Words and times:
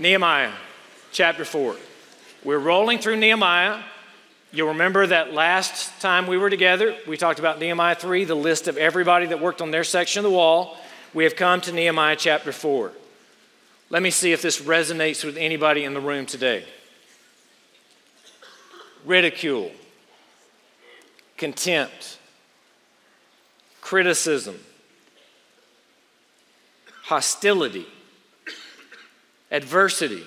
Nehemiah 0.00 0.52
chapter 1.12 1.44
4. 1.44 1.76
We're 2.42 2.58
rolling 2.58 3.00
through 3.00 3.16
Nehemiah. 3.16 3.82
You'll 4.50 4.68
remember 4.68 5.06
that 5.06 5.34
last 5.34 6.00
time 6.00 6.26
we 6.26 6.38
were 6.38 6.48
together, 6.48 6.96
we 7.06 7.18
talked 7.18 7.38
about 7.38 7.60
Nehemiah 7.60 7.94
3, 7.94 8.24
the 8.24 8.34
list 8.34 8.66
of 8.66 8.78
everybody 8.78 9.26
that 9.26 9.40
worked 9.42 9.60
on 9.60 9.70
their 9.70 9.84
section 9.84 10.24
of 10.24 10.30
the 10.30 10.34
wall. 10.34 10.78
We 11.12 11.24
have 11.24 11.36
come 11.36 11.60
to 11.60 11.72
Nehemiah 11.72 12.16
chapter 12.16 12.50
4. 12.50 12.92
Let 13.90 14.02
me 14.02 14.10
see 14.10 14.32
if 14.32 14.40
this 14.40 14.62
resonates 14.62 15.22
with 15.22 15.36
anybody 15.36 15.84
in 15.84 15.92
the 15.92 16.00
room 16.00 16.24
today. 16.24 16.64
Ridicule, 19.04 19.70
contempt, 21.36 22.18
criticism, 23.82 24.60
hostility, 27.02 27.86
adversity. 29.50 30.24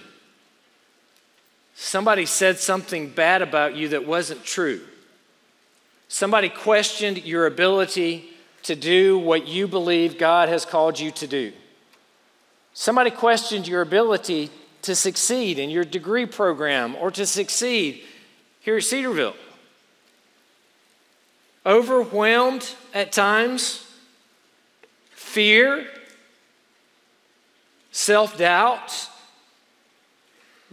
Somebody 1.75 2.25
said 2.25 2.59
something 2.59 3.09
bad 3.09 3.41
about 3.41 3.75
you 3.75 3.89
that 3.89 4.05
wasn't 4.05 4.43
true. 4.43 4.81
Somebody 6.07 6.49
questioned 6.49 7.23
your 7.25 7.47
ability 7.47 8.29
to 8.63 8.75
do 8.75 9.17
what 9.17 9.47
you 9.47 9.67
believe 9.67 10.17
God 10.17 10.49
has 10.49 10.65
called 10.65 10.99
you 10.99 11.11
to 11.11 11.27
do. 11.27 11.51
Somebody 12.73 13.11
questioned 13.11 13.67
your 13.67 13.81
ability 13.81 14.49
to 14.83 14.95
succeed 14.95 15.59
in 15.59 15.69
your 15.69 15.83
degree 15.83 16.25
program 16.25 16.95
or 16.95 17.11
to 17.11 17.25
succeed 17.25 18.03
here 18.59 18.77
at 18.77 18.83
Cedarville. 18.83 19.35
Overwhelmed 21.65 22.75
at 22.93 23.11
times, 23.11 23.89
fear, 25.11 25.87
self 27.91 28.37
doubt 28.37 29.09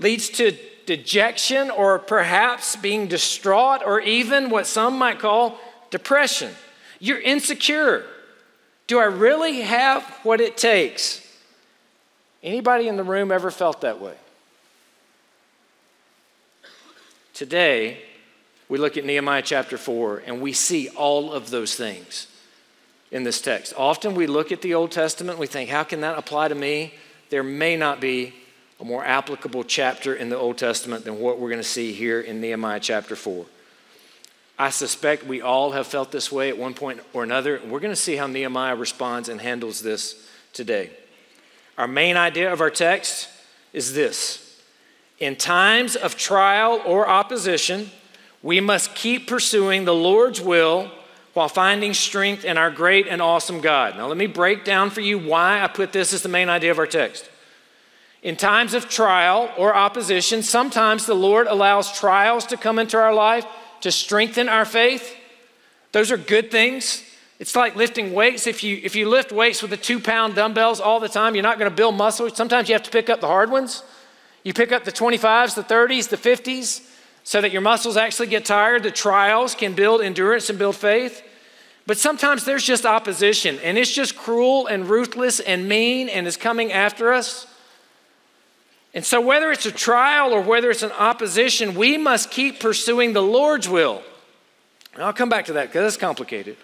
leads 0.00 0.28
to 0.30 0.56
dejection 0.86 1.70
or 1.70 1.98
perhaps 1.98 2.74
being 2.74 3.06
distraught 3.06 3.82
or 3.84 4.00
even 4.00 4.50
what 4.50 4.66
some 4.66 4.98
might 4.98 5.20
call 5.20 5.58
depression. 5.90 6.52
You're 6.98 7.20
insecure. 7.20 8.04
Do 8.86 8.98
I 8.98 9.04
really 9.04 9.60
have 9.60 10.02
what 10.24 10.40
it 10.40 10.56
takes? 10.56 11.24
Anybody 12.42 12.88
in 12.88 12.96
the 12.96 13.04
room 13.04 13.30
ever 13.30 13.50
felt 13.50 13.82
that 13.82 14.00
way? 14.00 14.14
Today, 17.34 18.02
we 18.68 18.78
look 18.78 18.96
at 18.96 19.04
Nehemiah 19.04 19.42
chapter 19.42 19.78
4 19.78 20.24
and 20.26 20.40
we 20.40 20.52
see 20.52 20.88
all 20.88 21.32
of 21.32 21.50
those 21.50 21.74
things 21.74 22.26
in 23.10 23.24
this 23.24 23.40
text. 23.40 23.74
Often 23.76 24.14
we 24.14 24.26
look 24.26 24.52
at 24.52 24.62
the 24.62 24.74
Old 24.74 24.90
Testament 24.90 25.38
we 25.38 25.46
think, 25.46 25.70
how 25.70 25.82
can 25.82 26.00
that 26.00 26.18
apply 26.18 26.48
to 26.48 26.54
me? 26.54 26.94
There 27.30 27.42
may 27.42 27.76
not 27.76 28.00
be 28.00 28.34
a 28.80 28.84
more 28.84 29.04
applicable 29.04 29.62
chapter 29.62 30.14
in 30.14 30.30
the 30.30 30.38
Old 30.38 30.56
Testament 30.56 31.04
than 31.04 31.20
what 31.20 31.38
we're 31.38 31.50
going 31.50 31.60
to 31.60 31.68
see 31.68 31.92
here 31.92 32.20
in 32.20 32.40
Nehemiah 32.40 32.80
chapter 32.80 33.14
4. 33.14 33.44
I 34.58 34.70
suspect 34.70 35.26
we 35.26 35.42
all 35.42 35.72
have 35.72 35.86
felt 35.86 36.10
this 36.10 36.32
way 36.32 36.48
at 36.48 36.56
one 36.56 36.72
point 36.72 37.00
or 37.12 37.22
another. 37.22 37.60
We're 37.68 37.80
going 37.80 37.92
to 37.92 37.96
see 37.96 38.16
how 38.16 38.26
Nehemiah 38.26 38.76
responds 38.76 39.28
and 39.28 39.40
handles 39.40 39.82
this 39.82 40.26
today. 40.52 40.90
Our 41.76 41.86
main 41.86 42.16
idea 42.16 42.52
of 42.52 42.60
our 42.60 42.70
text 42.70 43.28
is 43.72 43.94
this 43.94 44.62
In 45.18 45.36
times 45.36 45.94
of 45.94 46.16
trial 46.16 46.82
or 46.86 47.06
opposition, 47.06 47.90
we 48.42 48.60
must 48.60 48.94
keep 48.94 49.26
pursuing 49.26 49.84
the 49.84 49.94
Lord's 49.94 50.40
will 50.40 50.90
while 51.34 51.48
finding 51.48 51.94
strength 51.94 52.44
in 52.44 52.56
our 52.56 52.70
great 52.70 53.06
and 53.06 53.20
awesome 53.22 53.60
God. 53.60 53.96
Now, 53.96 54.06
let 54.06 54.16
me 54.16 54.26
break 54.26 54.64
down 54.64 54.90
for 54.90 55.00
you 55.00 55.18
why 55.18 55.62
I 55.62 55.68
put 55.68 55.92
this 55.92 56.12
as 56.14 56.22
the 56.22 56.28
main 56.28 56.48
idea 56.48 56.70
of 56.70 56.78
our 56.78 56.86
text. 56.86 57.29
In 58.22 58.36
times 58.36 58.74
of 58.74 58.88
trial 58.88 59.50
or 59.56 59.74
opposition, 59.74 60.42
sometimes 60.42 61.06
the 61.06 61.14
Lord 61.14 61.46
allows 61.46 61.98
trials 61.98 62.44
to 62.46 62.56
come 62.56 62.78
into 62.78 62.98
our 62.98 63.14
life 63.14 63.46
to 63.80 63.90
strengthen 63.90 64.48
our 64.48 64.64
faith. 64.66 65.16
Those 65.92 66.12
are 66.12 66.18
good 66.18 66.50
things. 66.50 67.02
It's 67.38 67.56
like 67.56 67.74
lifting 67.74 68.12
weights. 68.12 68.46
If 68.46 68.62
you, 68.62 68.78
if 68.82 68.94
you 68.94 69.08
lift 69.08 69.32
weights 69.32 69.62
with 69.62 69.70
the 69.70 69.78
two 69.78 69.98
pound 69.98 70.34
dumbbells 70.34 70.80
all 70.80 71.00
the 71.00 71.08
time, 71.08 71.34
you're 71.34 71.42
not 71.42 71.58
going 71.58 71.70
to 71.70 71.74
build 71.74 71.94
muscle. 71.94 72.28
Sometimes 72.28 72.68
you 72.68 72.74
have 72.74 72.82
to 72.82 72.90
pick 72.90 73.08
up 73.08 73.22
the 73.22 73.26
hard 73.26 73.50
ones. 73.50 73.82
You 74.44 74.52
pick 74.52 74.72
up 74.72 74.84
the 74.84 74.92
25s, 74.92 75.54
the 75.54 75.62
30s, 75.62 76.08
the 76.10 76.16
50s, 76.18 76.86
so 77.24 77.40
that 77.40 77.52
your 77.52 77.62
muscles 77.62 77.96
actually 77.96 78.28
get 78.28 78.44
tired. 78.44 78.82
The 78.82 78.90
trials 78.90 79.54
can 79.54 79.74
build 79.74 80.02
endurance 80.02 80.50
and 80.50 80.58
build 80.58 80.76
faith. 80.76 81.22
But 81.86 81.96
sometimes 81.96 82.44
there's 82.44 82.64
just 82.64 82.84
opposition, 82.84 83.58
and 83.64 83.78
it's 83.78 83.92
just 83.92 84.16
cruel 84.16 84.66
and 84.66 84.88
ruthless 84.88 85.40
and 85.40 85.66
mean 85.66 86.10
and 86.10 86.26
is 86.26 86.36
coming 86.36 86.72
after 86.72 87.12
us. 87.12 87.46
And 88.92 89.04
so, 89.04 89.20
whether 89.20 89.52
it's 89.52 89.66
a 89.66 89.72
trial 89.72 90.32
or 90.32 90.40
whether 90.40 90.70
it's 90.70 90.82
an 90.82 90.92
opposition, 90.92 91.74
we 91.74 91.96
must 91.96 92.30
keep 92.30 92.58
pursuing 92.58 93.12
the 93.12 93.22
Lord's 93.22 93.68
will. 93.68 94.02
And 94.94 95.02
I'll 95.04 95.12
come 95.12 95.28
back 95.28 95.46
to 95.46 95.52
that 95.54 95.68
because 95.68 95.94
it's 95.94 96.00
complicated 96.00 96.56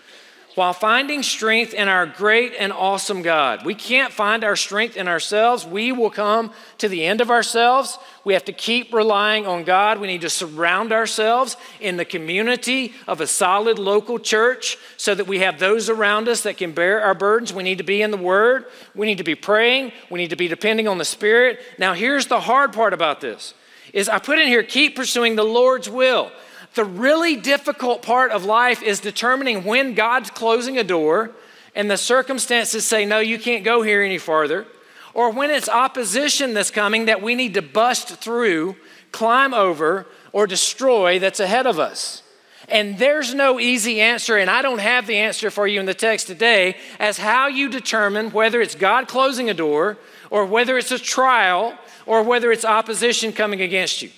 while 0.56 0.72
finding 0.72 1.22
strength 1.22 1.75
in 1.75 1.87
our 1.87 2.06
great 2.06 2.55
and 2.59 2.72
awesome 2.72 3.21
God. 3.21 3.67
We 3.67 3.75
can't 3.75 4.11
find 4.11 4.43
our 4.43 4.56
strength 4.56 4.97
in 4.97 5.06
ourselves. 5.06 5.67
We 5.67 5.93
will 5.93 6.09
come 6.09 6.50
to 6.78 6.89
the 6.89 7.05
end 7.05 7.21
of 7.21 7.31
ourselves. 7.31 7.99
We 8.25 8.33
have 8.33 8.47
to 8.47 8.55
keep 8.55 8.93
relying 8.95 9.47
on 9.47 9.65
God. 9.65 10.00
We 10.00 10.06
need 10.06 10.22
to 10.22 10.31
surround 10.31 10.93
ourselves 10.93 11.59
in 11.78 11.99
the 11.99 12.06
community 12.06 12.95
of 13.06 13.21
a 13.21 13.27
solid 13.27 13.78
local 13.78 14.19
church 14.19 14.78
so 14.97 15.15
that 15.15 15.27
we 15.27 15.41
have 15.41 15.59
those 15.59 15.91
around 15.91 16.27
us 16.27 16.43
that 16.45 16.56
can 16.56 16.72
bear 16.72 17.03
our 17.03 17.15
burdens. 17.15 17.53
We 17.53 17.62
need 17.62 17.78
to 17.78 17.84
be 17.84 18.00
in 18.00 18.11
the 18.11 18.16
Word. 18.16 18.65
We 18.95 19.06
need 19.06 19.19
to 19.19 19.25
be 19.25 19.34
praying. 19.34 19.93
We 20.11 20.19
need 20.19 20.31
to 20.31 20.37
be 20.37 20.49
depending 20.49 20.89
on 20.89 20.97
the 20.97 21.05
Spirit. 21.05 21.61
Now, 21.78 21.93
here's 21.93 22.28
the 22.28 22.41
hard 22.41 22.72
part 22.72 22.95
about 22.95 23.21
this 23.21 23.53
is 23.93 24.09
I 24.09 24.19
put 24.19 24.39
in 24.39 24.49
here 24.49 24.62
keep 24.62 24.97
pursuing 24.97 25.37
the 25.37 25.45
Lord's 25.45 25.89
will. 25.89 26.33
The 26.76 26.84
really 26.84 27.37
difficult 27.37 28.03
part 28.03 28.32
of 28.32 28.44
life 28.44 28.82
is 28.82 29.00
determining 29.00 29.64
when 29.64 29.94
God's 29.94 30.28
closing 30.28 30.76
a 30.76 30.84
door 30.84 31.31
and 31.75 31.91
the 31.91 31.97
circumstances 31.97 32.84
say, 32.84 33.06
no, 33.06 33.19
you 33.19 33.38
can't 33.38 33.64
go 33.64 33.81
here 33.81 34.03
any 34.03 34.19
farther, 34.19 34.66
or 35.15 35.31
when 35.31 35.50
it's 35.50 35.70
opposition 35.70 36.53
that's 36.53 36.70
coming 36.70 37.06
that 37.06 37.22
we 37.22 37.34
need 37.34 37.54
to 37.54 37.62
bust 37.62 38.09
through, 38.16 38.76
climb 39.10 39.54
over, 39.54 40.06
or 40.32 40.47
destroy 40.47 41.19
that's 41.19 41.41
ahead 41.41 41.66
of 41.66 41.78
us. 41.78 42.22
And 42.69 42.98
there's 42.98 43.32
no 43.32 43.59
easy 43.59 44.03
answer, 44.03 44.36
and 44.36 44.50
I 44.50 44.60
don't 44.60 44.81
have 44.81 45.06
the 45.06 45.16
answer 45.16 45.50
for 45.50 45.66
you 45.66 45.81
in 45.81 45.86
the 45.86 45.94
text 45.94 46.26
today 46.26 46.76
as 46.98 47.16
how 47.16 47.47
you 47.47 47.70
determine 47.70 48.32
whether 48.32 48.60
it's 48.60 48.75
God 48.75 49.09
closing 49.09 49.48
a 49.48 49.54
door, 49.54 49.97
or 50.28 50.44
whether 50.44 50.76
it's 50.76 50.92
a 50.92 50.98
trial, 50.98 51.72
or 52.04 52.22
whether 52.22 52.53
it's 52.53 52.66
opposition 52.66 53.32
coming 53.32 53.62
against 53.62 54.03
you. 54.03 54.10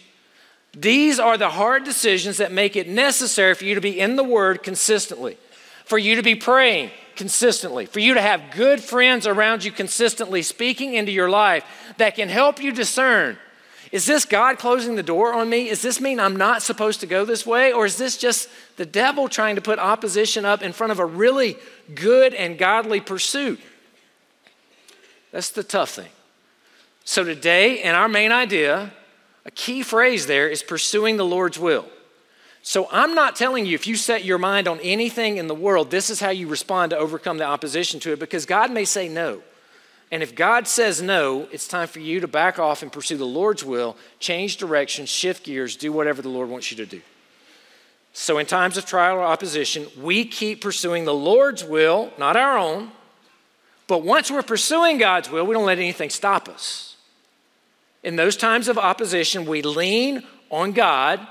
These 0.74 1.18
are 1.18 1.36
the 1.36 1.50
hard 1.50 1.84
decisions 1.84 2.36
that 2.36 2.52
make 2.52 2.76
it 2.76 2.88
necessary 2.88 3.54
for 3.54 3.64
you 3.64 3.74
to 3.74 3.80
be 3.80 3.98
in 3.98 4.16
the 4.16 4.24
Word 4.24 4.62
consistently, 4.62 5.36
for 5.84 5.98
you 5.98 6.16
to 6.16 6.22
be 6.22 6.34
praying 6.34 6.90
consistently, 7.16 7.86
for 7.86 8.00
you 8.00 8.14
to 8.14 8.20
have 8.20 8.52
good 8.52 8.80
friends 8.80 9.26
around 9.26 9.64
you 9.64 9.72
consistently 9.72 10.42
speaking 10.42 10.94
into 10.94 11.10
your 11.10 11.28
life 11.28 11.64
that 11.96 12.14
can 12.14 12.28
help 12.28 12.62
you 12.62 12.72
discern 12.72 13.36
is 13.90 14.04
this 14.04 14.24
God 14.24 14.58
closing 14.58 14.96
the 14.96 15.02
door 15.02 15.32
on 15.32 15.48
me? 15.48 15.68
Does 15.68 15.80
this 15.80 16.00
mean 16.00 16.20
I'm 16.20 16.36
not 16.36 16.62
supposed 16.62 17.00
to 17.00 17.06
go 17.06 17.24
this 17.24 17.46
way? 17.46 17.72
Or 17.72 17.86
is 17.86 17.96
this 17.96 18.18
just 18.18 18.48
the 18.76 18.84
devil 18.84 19.28
trying 19.28 19.54
to 19.54 19.62
put 19.62 19.78
opposition 19.78 20.44
up 20.44 20.62
in 20.62 20.72
front 20.72 20.92
of 20.92 20.98
a 20.98 21.06
really 21.06 21.56
good 21.94 22.34
and 22.34 22.58
godly 22.58 23.00
pursuit? 23.00 23.60
That's 25.32 25.50
the 25.50 25.62
tough 25.62 25.90
thing. 25.90 26.10
So, 27.04 27.24
today, 27.24 27.82
in 27.82 27.94
our 27.94 28.08
main 28.08 28.32
idea, 28.32 28.92
a 29.48 29.50
key 29.50 29.82
phrase 29.82 30.26
there 30.26 30.46
is 30.46 30.62
pursuing 30.62 31.16
the 31.16 31.24
Lord's 31.24 31.58
will. 31.58 31.86
So 32.60 32.86
I'm 32.92 33.14
not 33.14 33.34
telling 33.34 33.64
you 33.64 33.74
if 33.74 33.86
you 33.86 33.96
set 33.96 34.22
your 34.22 34.36
mind 34.36 34.68
on 34.68 34.78
anything 34.80 35.38
in 35.38 35.46
the 35.46 35.54
world, 35.54 35.90
this 35.90 36.10
is 36.10 36.20
how 36.20 36.28
you 36.28 36.46
respond 36.48 36.90
to 36.90 36.98
overcome 36.98 37.38
the 37.38 37.46
opposition 37.46 37.98
to 38.00 38.12
it, 38.12 38.18
because 38.18 38.44
God 38.44 38.70
may 38.70 38.84
say 38.84 39.08
no. 39.08 39.40
And 40.12 40.22
if 40.22 40.34
God 40.34 40.68
says 40.68 41.00
no, 41.00 41.48
it's 41.50 41.66
time 41.66 41.88
for 41.88 41.98
you 41.98 42.20
to 42.20 42.28
back 42.28 42.58
off 42.58 42.82
and 42.82 42.92
pursue 42.92 43.16
the 43.16 43.24
Lord's 43.24 43.64
will, 43.64 43.96
change 44.20 44.58
direction, 44.58 45.06
shift 45.06 45.44
gears, 45.44 45.76
do 45.76 45.92
whatever 45.92 46.20
the 46.20 46.28
Lord 46.28 46.50
wants 46.50 46.70
you 46.70 46.76
to 46.76 46.86
do. 46.86 47.00
So, 48.12 48.36
in 48.36 48.44
times 48.44 48.76
of 48.76 48.84
trial 48.84 49.16
or 49.16 49.22
opposition, 49.22 49.86
we 49.98 50.26
keep 50.26 50.60
pursuing 50.60 51.06
the 51.06 51.14
Lord's 51.14 51.64
will, 51.64 52.12
not 52.18 52.36
our 52.36 52.58
own. 52.58 52.90
But 53.86 54.02
once 54.02 54.30
we're 54.30 54.42
pursuing 54.42 54.98
God's 54.98 55.30
will, 55.30 55.46
we 55.46 55.54
don't 55.54 55.64
let 55.64 55.78
anything 55.78 56.10
stop 56.10 56.50
us. 56.50 56.97
In 58.02 58.16
those 58.16 58.36
times 58.36 58.68
of 58.68 58.78
opposition, 58.78 59.44
we 59.44 59.62
lean 59.62 60.22
on 60.50 60.72
God, 60.72 61.26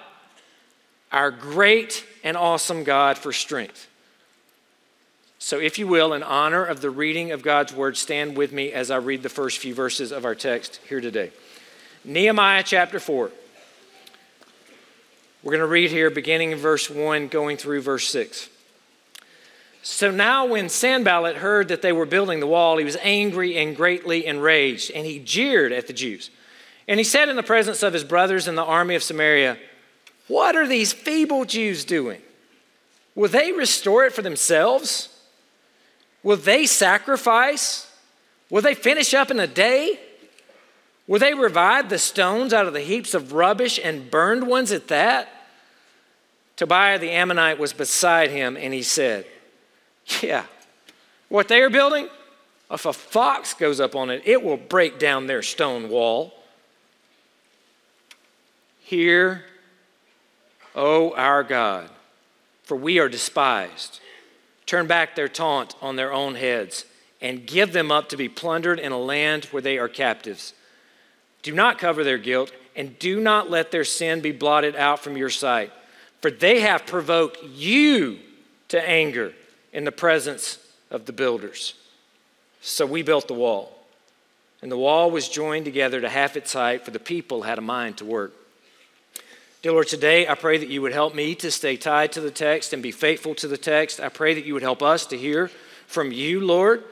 our 1.11 1.31
great 1.31 2.05
and 2.23 2.35
awesome 2.35 2.83
God, 2.83 3.17
for 3.17 3.31
strength. 3.31 3.87
So, 5.39 5.59
if 5.59 5.79
you 5.79 5.87
will, 5.87 6.13
in 6.13 6.23
honor 6.23 6.65
of 6.65 6.81
the 6.81 6.89
reading 6.89 7.31
of 7.31 7.41
God's 7.41 7.73
word, 7.73 7.95
stand 7.95 8.35
with 8.35 8.51
me 8.51 8.71
as 8.73 8.91
I 8.91 8.97
read 8.97 9.23
the 9.23 9.29
first 9.29 9.59
few 9.59 9.73
verses 9.73 10.11
of 10.11 10.25
our 10.25 10.35
text 10.35 10.81
here 10.89 10.99
today. 10.99 11.31
Nehemiah 12.03 12.63
chapter 12.63 12.99
4. 12.99 13.31
We're 15.43 15.51
going 15.51 15.61
to 15.61 15.67
read 15.67 15.91
here 15.91 16.09
beginning 16.09 16.51
in 16.51 16.57
verse 16.57 16.89
1, 16.89 17.27
going 17.27 17.57
through 17.57 17.81
verse 17.81 18.07
6. 18.09 18.49
So 19.83 20.11
now, 20.11 20.45
when 20.45 20.67
Sanballat 20.67 21.37
heard 21.37 21.69
that 21.69 21.81
they 21.81 21.93
were 21.93 22.05
building 22.05 22.41
the 22.41 22.47
wall, 22.47 22.77
he 22.77 22.83
was 22.83 22.97
angry 23.01 23.55
and 23.57 23.75
greatly 23.75 24.25
enraged, 24.25 24.91
and 24.91 25.05
he 25.05 25.19
jeered 25.19 25.71
at 25.71 25.87
the 25.87 25.93
Jews 25.93 26.29
And 26.87 26.99
he 26.99 27.03
said 27.03 27.29
in 27.29 27.35
the 27.35 27.43
presence 27.43 27.83
of 27.83 27.93
his 27.93 28.03
brothers 28.03 28.47
in 28.47 28.55
the 28.55 28.63
army 28.63 28.95
of 28.95 29.03
Samaria, 29.03 29.57
What 30.27 30.55
are 30.55 30.67
these 30.67 30.93
feeble 30.93 31.45
Jews 31.45 31.83
doing? 31.83 32.21
Will 33.15 33.29
they 33.29 33.51
restore 33.51 34.05
it 34.05 34.13
for 34.13 34.21
themselves? 34.21 35.09
Will 36.23 36.37
they 36.37 36.65
sacrifice? 36.65 37.91
Will 38.49 38.61
they 38.61 38.75
finish 38.75 39.13
up 39.13 39.31
in 39.31 39.39
a 39.39 39.47
day? 39.47 39.99
Will 41.07 41.19
they 41.19 41.33
revive 41.33 41.89
the 41.89 41.99
stones 41.99 42.53
out 42.53 42.67
of 42.67 42.73
the 42.73 42.81
heaps 42.81 43.13
of 43.13 43.33
rubbish 43.33 43.79
and 43.81 44.11
burned 44.11 44.45
ones 44.45 44.71
at 44.71 44.89
that? 44.89 45.29
Tobiah 46.57 46.99
the 46.99 47.11
Ammonite 47.11 47.59
was 47.59 47.71
beside 47.71 48.29
him, 48.29 48.57
and 48.57 48.73
he 48.73 48.83
said, 48.83 49.25
Yeah, 50.21 50.45
what 51.29 51.47
they 51.47 51.61
are 51.61 51.69
building, 51.69 52.09
if 52.69 52.85
a 52.85 52.93
fox 52.93 53.53
goes 53.53 53.79
up 53.79 53.95
on 53.95 54.09
it, 54.09 54.21
it 54.25 54.43
will 54.43 54.57
break 54.57 54.99
down 54.99 55.27
their 55.27 55.41
stone 55.41 55.89
wall. 55.89 56.33
Hear, 58.87 59.43
O 60.73 61.13
our 61.15 61.43
God, 61.43 61.89
for 62.63 62.77
we 62.77 62.99
are 62.99 63.09
despised. 63.09 63.99
Turn 64.65 64.87
back 64.87 65.13
their 65.13 65.27
taunt 65.27 65.75
on 65.81 65.97
their 65.97 66.13
own 66.13 66.35
heads 66.35 66.85
and 67.19 67.45
give 67.45 67.73
them 67.73 67.91
up 67.91 68.07
to 68.07 68.15
be 68.15 68.29
plundered 68.29 68.79
in 68.79 68.93
a 68.93 68.97
land 68.97 69.43
where 69.51 69.61
they 69.61 69.77
are 69.77 69.89
captives. 69.89 70.53
Do 71.41 71.53
not 71.53 71.79
cover 71.79 72.05
their 72.05 72.17
guilt 72.17 72.53
and 72.77 72.97
do 72.97 73.19
not 73.19 73.49
let 73.49 73.71
their 73.71 73.83
sin 73.83 74.21
be 74.21 74.31
blotted 74.31 74.73
out 74.77 75.01
from 75.01 75.17
your 75.17 75.29
sight, 75.29 75.73
for 76.21 76.31
they 76.31 76.61
have 76.61 76.87
provoked 76.87 77.43
you 77.43 78.19
to 78.69 78.81
anger 78.89 79.33
in 79.73 79.83
the 79.83 79.91
presence 79.91 80.59
of 80.89 81.07
the 81.07 81.11
builders. 81.11 81.73
So 82.61 82.85
we 82.85 83.01
built 83.01 83.27
the 83.27 83.33
wall. 83.33 83.85
And 84.61 84.71
the 84.71 84.77
wall 84.77 85.11
was 85.11 85.27
joined 85.27 85.65
together 85.65 85.99
to 85.99 86.07
half 86.07 86.37
its 86.37 86.53
height, 86.53 86.85
for 86.85 86.91
the 86.91 86.99
people 86.99 87.41
had 87.41 87.57
a 87.57 87.61
mind 87.61 87.97
to 87.97 88.05
work. 88.05 88.33
Dear 89.67 89.73
Lord, 89.73 89.89
today 89.89 90.25
I 90.25 90.35
pray 90.35 90.57
that 90.57 90.69
you 90.69 90.81
would 90.81 90.93
help 90.93 91.13
me 91.13 91.35
to 91.35 91.51
stay 91.51 91.75
tied 91.75 92.13
to 92.13 92.21
the 92.21 92.31
text 92.31 92.71
and 92.71 92.81
be 92.81 92.93
faithful 92.93 93.35
to 93.35 93.49
the 93.49 93.57
text. 93.57 93.99
I 93.99 94.07
pray 94.07 94.33
that 94.33 94.45
you 94.45 94.53
would 94.53 94.63
help 94.63 94.81
us 94.81 95.05
to 95.07 95.17
hear 95.17 95.51
from 95.87 96.13
you, 96.13 96.39
Lord, 96.39 96.85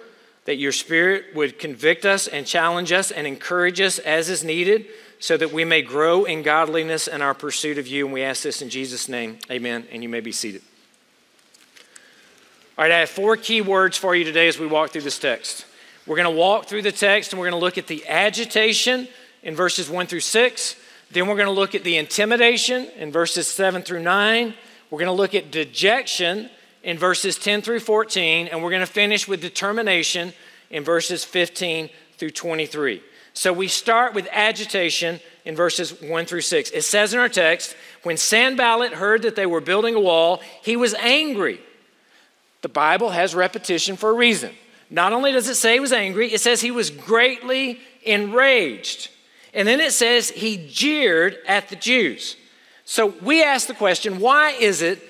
that 0.44 0.58
your 0.58 0.74
Spirit 0.74 1.34
would 1.34 1.58
convict 1.58 2.06
us 2.06 2.28
and 2.28 2.46
challenge 2.46 2.92
us 2.92 3.12
and 3.12 3.26
encourage 3.26 3.80
us 3.80 3.98
as 4.00 4.28
is 4.28 4.44
needed 4.44 4.88
so 5.20 5.38
that 5.38 5.54
we 5.54 5.64
may 5.64 5.84
grow 5.84 6.26
in 6.26 6.42
godliness 6.42 7.08
in 7.08 7.22
our 7.22 7.34
pursuit 7.34 7.78
of 7.78 7.88
you. 7.88 8.04
And 8.04 8.14
we 8.14 8.24
ask 8.24 8.44
this 8.44 8.62
in 8.62 8.70
Jesus' 8.70 9.08
name. 9.08 9.40
Amen. 9.50 9.88
And 9.90 10.04
you 10.04 10.10
may 10.10 10.20
be 10.20 10.34
seated. 10.34 10.62
All 12.78 12.84
right, 12.84 12.92
I 12.92 13.00
have 13.00 13.10
four 13.10 13.38
key 13.38 13.62
words 13.62 13.98
for 13.98 14.18
you 14.18 14.26
today 14.26 14.50
as 14.50 14.60
we 14.60 14.68
walk 14.68 14.90
through 14.90 15.04
this 15.04 15.18
text. 15.18 15.66
We're 16.06 16.18
going 16.18 16.26
to 16.26 16.38
walk 16.38 16.66
through 16.66 16.82
the 16.82 16.92
text 16.92 17.32
and 17.32 17.40
we're 17.40 17.50
going 17.50 17.58
to 17.58 17.66
look 17.66 17.78
at 17.78 17.88
the 17.88 18.06
agitation 18.06 19.08
in 19.44 19.56
verses 19.56 19.90
1 19.90 20.08
through 20.08 20.20
6. 20.20 20.76
Then 21.12 21.28
we're 21.28 21.36
going 21.36 21.48
to 21.48 21.52
look 21.52 21.76
at 21.76 21.84
the 21.84 21.98
intimidation 21.98 22.90
in 22.98 23.12
verses 23.12 23.48
7 23.48 23.82
through 23.82 24.04
9. 24.04 24.54
We're 24.90 25.00
going 25.00 25.08
to 25.08 25.12
look 25.14 25.36
at 25.36 25.52
dejection 25.52 26.50
in 26.84 26.98
verses 26.98 27.38
10 27.38 27.62
through 27.62 27.80
14. 27.80 28.48
And 28.48 28.64
we're 28.64 28.70
going 28.70 28.82
to 28.82 28.92
finish 28.92 29.28
with 29.28 29.42
determination 29.42 30.34
in 30.70 30.84
verses 30.84 31.24
15 31.24 31.90
through 32.18 32.32
23. 32.32 33.02
So 33.34 33.52
we 33.54 33.68
start 33.68 34.14
with 34.14 34.28
agitation 34.32 35.20
in 35.44 35.56
verses 35.56 36.02
1 36.02 36.26
through 36.26 36.42
6. 36.42 36.72
It 36.72 36.84
says 36.84 37.14
in 37.14 37.20
our 37.20 37.30
text, 37.30 37.76
when 38.04 38.18
Sanballat 38.18 38.94
heard 38.94 39.22
that 39.24 39.36
they 39.36 39.46
were 39.46 39.62
building 39.62 39.96
a 39.96 40.00
wall, 40.00 40.42
he 40.62 40.76
was 40.76 40.94
angry 40.96 41.60
the 42.66 42.70
Bible 42.70 43.12
has 43.12 43.36
repetition 43.36 43.96
for 43.96 44.10
a 44.10 44.14
reason. 44.14 44.52
Not 44.90 45.14
only 45.14 45.32
does 45.32 45.48
it 45.48 45.54
say 45.54 45.74
he 45.74 45.80
was 45.80 45.94
angry, 45.94 46.34
it 46.34 46.42
says 46.42 46.62
he 46.62 46.72
was 46.72 46.90
greatly 46.90 47.80
enraged. 48.02 49.12
And 49.56 49.68
then 49.68 49.80
it 49.80 49.94
says 49.94 50.30
he 50.30 50.68
jeered 50.70 51.38
at 51.48 51.70
the 51.70 51.78
Jews. 51.78 52.36
So 52.84 53.16
we 53.22 53.42
ask 53.42 53.68
the 53.68 53.74
question 53.74 54.20
why 54.20 54.52
is 54.52 54.82
it 54.82 55.02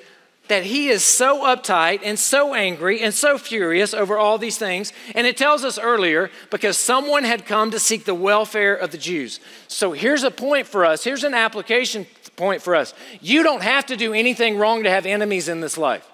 that 0.48 0.64
he 0.64 0.90
is 0.90 1.04
so 1.04 1.44
uptight 1.44 2.02
and 2.04 2.20
so 2.20 2.54
angry 2.54 3.02
and 3.02 3.12
so 3.12 3.40
furious 3.40 3.94
over 3.94 4.18
all 4.18 4.38
these 4.38 4.60
things? 4.60 4.94
And 5.16 5.26
it 5.26 5.36
tells 5.36 5.66
us 5.66 5.80
earlier 5.80 6.30
because 6.52 6.78
someone 6.78 7.24
had 7.24 7.46
come 7.48 7.72
to 7.72 7.80
seek 7.80 8.06
the 8.06 8.14
welfare 8.14 8.76
of 8.76 8.92
the 8.92 9.00
Jews. 9.00 9.40
So 9.68 9.92
here's 9.92 10.24
a 10.24 10.32
point 10.32 10.68
for 10.68 10.86
us, 10.86 11.04
here's 11.04 11.24
an 11.24 11.34
application 11.34 12.06
point 12.36 12.62
for 12.62 12.76
us. 12.76 12.94
You 13.22 13.44
don't 13.44 13.64
have 13.64 13.88
to 13.88 13.98
do 13.98 14.14
anything 14.14 14.58
wrong 14.58 14.84
to 14.84 14.90
have 14.90 15.06
enemies 15.06 15.50
in 15.50 15.60
this 15.60 15.78
life. 15.78 16.10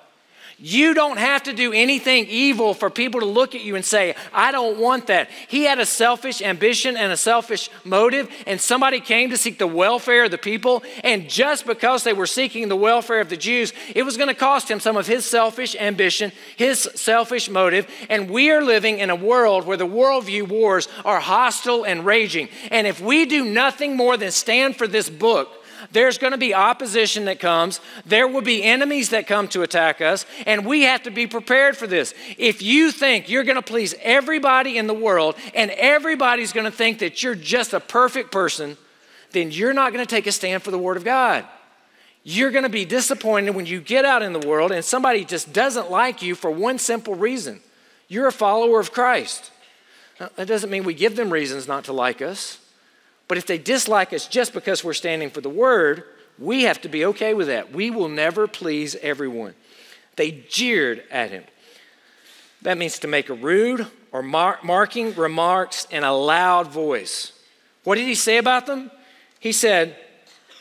You 0.64 0.94
don't 0.94 1.18
have 1.18 1.44
to 1.44 1.54
do 1.54 1.74
anything 1.74 2.28
evil 2.28 2.76
for 2.76 2.92
people 2.92 3.22
to 3.22 3.26
look 3.26 3.56
at 3.56 3.62
you 3.62 3.76
and 3.76 3.84
say, 3.84 4.14
I 4.32 4.52
don't 4.52 4.78
want 4.78 5.08
that. 5.08 5.32
He 5.48 5.64
had 5.64 5.80
a 5.80 5.88
selfish 5.88 6.40
ambition 6.40 6.96
and 6.96 7.12
a 7.12 7.18
selfish 7.18 7.72
motive, 7.84 8.30
and 8.46 8.62
somebody 8.62 9.00
came 9.00 9.32
to 9.32 9.38
seek 9.38 9.58
the 9.58 9.66
welfare 9.66 10.26
of 10.26 10.32
the 10.32 10.38
people. 10.38 10.84
And 11.04 11.28
just 11.28 11.66
because 11.66 12.04
they 12.04 12.14
were 12.14 12.28
seeking 12.28 12.70
the 12.70 12.76
welfare 12.76 13.22
of 13.22 13.30
the 13.30 13.38
Jews, 13.38 13.74
it 13.96 14.04
was 14.04 14.18
going 14.18 14.28
to 14.28 14.36
cost 14.36 14.70
him 14.70 14.80
some 14.80 14.98
of 14.98 15.08
his 15.08 15.26
selfish 15.26 15.76
ambition, 15.76 16.32
his 16.56 16.88
selfish 16.94 17.50
motive. 17.50 17.88
And 18.08 18.30
we 18.30 18.52
are 18.52 18.62
living 18.62 19.00
in 19.00 19.10
a 19.10 19.16
world 19.16 19.66
where 19.66 19.78
the 19.78 19.88
worldview 19.88 20.48
wars 20.48 20.88
are 21.04 21.20
hostile 21.20 21.86
and 21.86 22.06
raging. 22.06 22.50
And 22.70 22.86
if 22.86 23.02
we 23.02 23.26
do 23.26 23.46
nothing 23.46 23.98
more 23.98 24.16
than 24.16 24.30
stand 24.30 24.76
for 24.76 24.88
this 24.88 25.10
book, 25.10 25.61
there's 25.92 26.18
going 26.18 26.32
to 26.32 26.38
be 26.38 26.54
opposition 26.54 27.26
that 27.26 27.40
comes. 27.40 27.80
There 28.06 28.28
will 28.28 28.42
be 28.42 28.64
enemies 28.64 29.10
that 29.10 29.28
come 29.28 29.48
to 29.50 29.62
attack 29.62 30.02
us, 30.02 30.26
and 30.46 30.66
we 30.66 30.84
have 30.84 31.04
to 31.04 31.12
be 31.12 31.28
prepared 31.28 31.78
for 31.78 31.88
this. 31.88 32.14
If 32.38 32.62
you 32.62 32.92
think 32.92 33.30
you're 33.30 33.44
going 33.44 33.56
to 33.56 33.62
please 33.62 33.96
everybody 34.02 34.78
in 34.78 34.88
the 34.88 34.94
world 34.94 35.36
and 35.56 35.72
everybody's 35.72 36.54
going 36.54 36.66
to 36.66 36.72
think 36.72 37.00
that 37.00 37.24
you're 37.24 37.36
just 37.36 37.74
a 37.74 37.80
perfect 37.80 38.32
person, 38.32 38.78
then 39.32 39.52
you're 39.52 39.74
not 39.74 39.94
going 39.94 40.06
to 40.06 40.10
take 40.10 40.28
a 40.28 40.32
stand 40.32 40.64
for 40.64 40.72
the 40.72 40.78
Word 40.78 40.98
of 40.98 41.04
God. 41.04 41.46
You're 42.24 42.52
going 42.52 42.64
to 42.64 42.70
be 42.70 42.86
disappointed 42.86 43.56
when 43.56 43.66
you 43.66 43.82
get 43.82 44.06
out 44.06 44.22
in 44.22 44.34
the 44.34 44.48
world 44.48 44.72
and 44.72 44.86
somebody 44.86 45.26
just 45.26 45.54
doesn't 45.54 45.90
like 45.90 46.22
you 46.22 46.36
for 46.36 46.52
one 46.52 46.78
simple 46.78 47.16
reason 47.16 47.62
you're 48.08 48.28
a 48.28 48.32
follower 48.34 48.82
of 48.82 48.92
Christ. 48.92 49.52
Now, 50.20 50.30
that 50.36 50.46
doesn't 50.46 50.70
mean 50.70 50.84
we 50.84 50.94
give 50.94 51.16
them 51.16 51.32
reasons 51.32 51.66
not 51.66 51.86
to 51.86 51.94
like 51.94 52.22
us. 52.22 52.60
But 53.32 53.38
if 53.38 53.46
they 53.46 53.58
dislike 53.58 54.12
us 54.12 54.28
just 54.28 54.52
because 54.52 54.84
we're 54.84 54.92
standing 54.92 55.30
for 55.30 55.40
the 55.40 55.48
word, 55.48 56.04
we 56.38 56.64
have 56.64 56.82
to 56.82 56.90
be 56.90 57.06
okay 57.06 57.34
with 57.34 57.48
that. 57.48 57.72
We 57.72 57.90
will 57.90 58.10
never 58.10 58.46
please 58.46 58.98
everyone. 59.02 59.54
They 60.18 60.44
jeered 60.50 61.04
at 61.10 61.32
him. 61.32 61.46
That 62.64 62.78
means 62.78 63.00
to 63.00 63.08
make 63.08 63.30
a 63.30 63.34
rude 63.34 63.88
or 64.12 64.22
mar- 64.22 64.60
marking 64.66 65.16
remarks 65.16 65.88
in 65.90 66.04
a 66.04 66.14
loud 66.14 66.68
voice. 66.68 67.32
What 67.86 67.96
did 67.96 68.06
he 68.06 68.16
say 68.16 68.36
about 68.36 68.66
them? 68.66 68.92
He 69.40 69.54
said, 69.54 69.96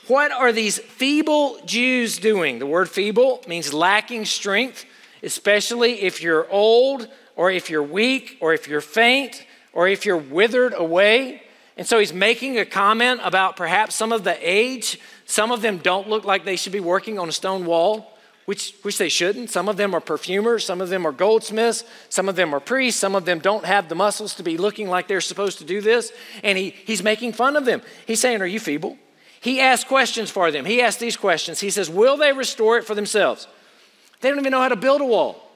What 0.07 0.31
are 0.31 0.53
these 0.53 0.79
feeble 0.79 1.59
Jews 1.67 2.21
doing? 2.21 2.61
The 2.61 2.67
word 2.67 2.89
feeble 2.89 3.43
means 3.49 3.75
lacking 3.75 4.27
strength, 4.27 4.85
especially 5.25 6.03
if 6.03 6.23
you're 6.23 6.49
old 6.49 7.09
or 7.35 7.51
if 7.51 7.69
you're 7.69 7.83
weak 7.83 8.39
or 8.41 8.55
if 8.55 8.69
you're 8.69 8.81
faint 8.81 9.45
or 9.73 9.89
if 9.89 10.07
you're 10.07 10.17
withered 10.17 10.73
away. 10.73 11.43
And 11.81 11.89
so 11.89 11.99
he's 11.99 12.13
making 12.13 12.59
a 12.59 12.67
comment 12.67 13.23
about 13.25 13.57
perhaps 13.57 13.95
some 13.95 14.13
of 14.13 14.23
the 14.23 14.37
age. 14.43 15.01
Some 15.25 15.51
of 15.51 15.63
them 15.63 15.79
don't 15.79 16.11
look 16.11 16.27
like 16.27 16.45
they 16.45 16.57
should 16.57 16.75
be 16.75 16.79
working 16.79 17.19
on 17.19 17.27
a 17.27 17.33
stone 17.33 17.65
wall, 17.65 18.19
which, 18.45 18.75
which 18.83 18.99
they 18.99 19.09
shouldn't. 19.09 19.49
Some 19.49 19.67
of 19.67 19.79
them 19.79 19.95
are 19.95 20.01
perfumers, 20.01 20.63
some 20.63 20.83
of 20.83 20.91
them 20.91 21.07
are 21.07 21.11
goldsmiths, 21.11 21.85
some 22.11 22.29
of 22.29 22.37
them 22.37 22.55
are 22.55 22.61
priests, 22.61 23.01
some 23.01 23.15
of 23.15 23.25
them 23.25 23.39
don't 23.39 23.65
have 23.65 23.89
the 23.89 23.95
muscles 23.95 24.35
to 24.35 24.43
be 24.43 24.59
looking 24.59 24.91
like 24.91 25.09
they're 25.09 25.23
supposed 25.23 25.57
to 25.61 25.65
do 25.65 25.81
this. 25.81 26.13
And 26.43 26.59
he, 26.59 26.69
he's 26.69 27.03
making 27.03 27.33
fun 27.33 27.57
of 27.57 27.65
them. 27.65 27.81
He's 28.07 28.21
saying, 28.21 28.43
Are 28.43 28.47
you 28.47 28.61
feeble? 28.61 28.99
He 29.41 29.59
asks 29.59 29.89
questions 29.89 30.31
for 30.31 30.51
them. 30.51 30.67
He 30.67 30.83
asks 30.83 31.01
these 31.01 31.17
questions. 31.17 31.61
He 31.61 31.71
says, 31.71 31.89
Will 31.89 32.19
they 32.19 32.35
restore 32.35 32.77
it 32.77 32.85
for 32.85 32.95
themselves? 32.95 33.49
They 34.21 34.29
don't 34.29 34.39
even 34.39 34.51
know 34.51 34.61
how 34.61 34.69
to 34.69 34.77
build 34.77 35.01
a 35.01 35.07
wall. 35.07 35.50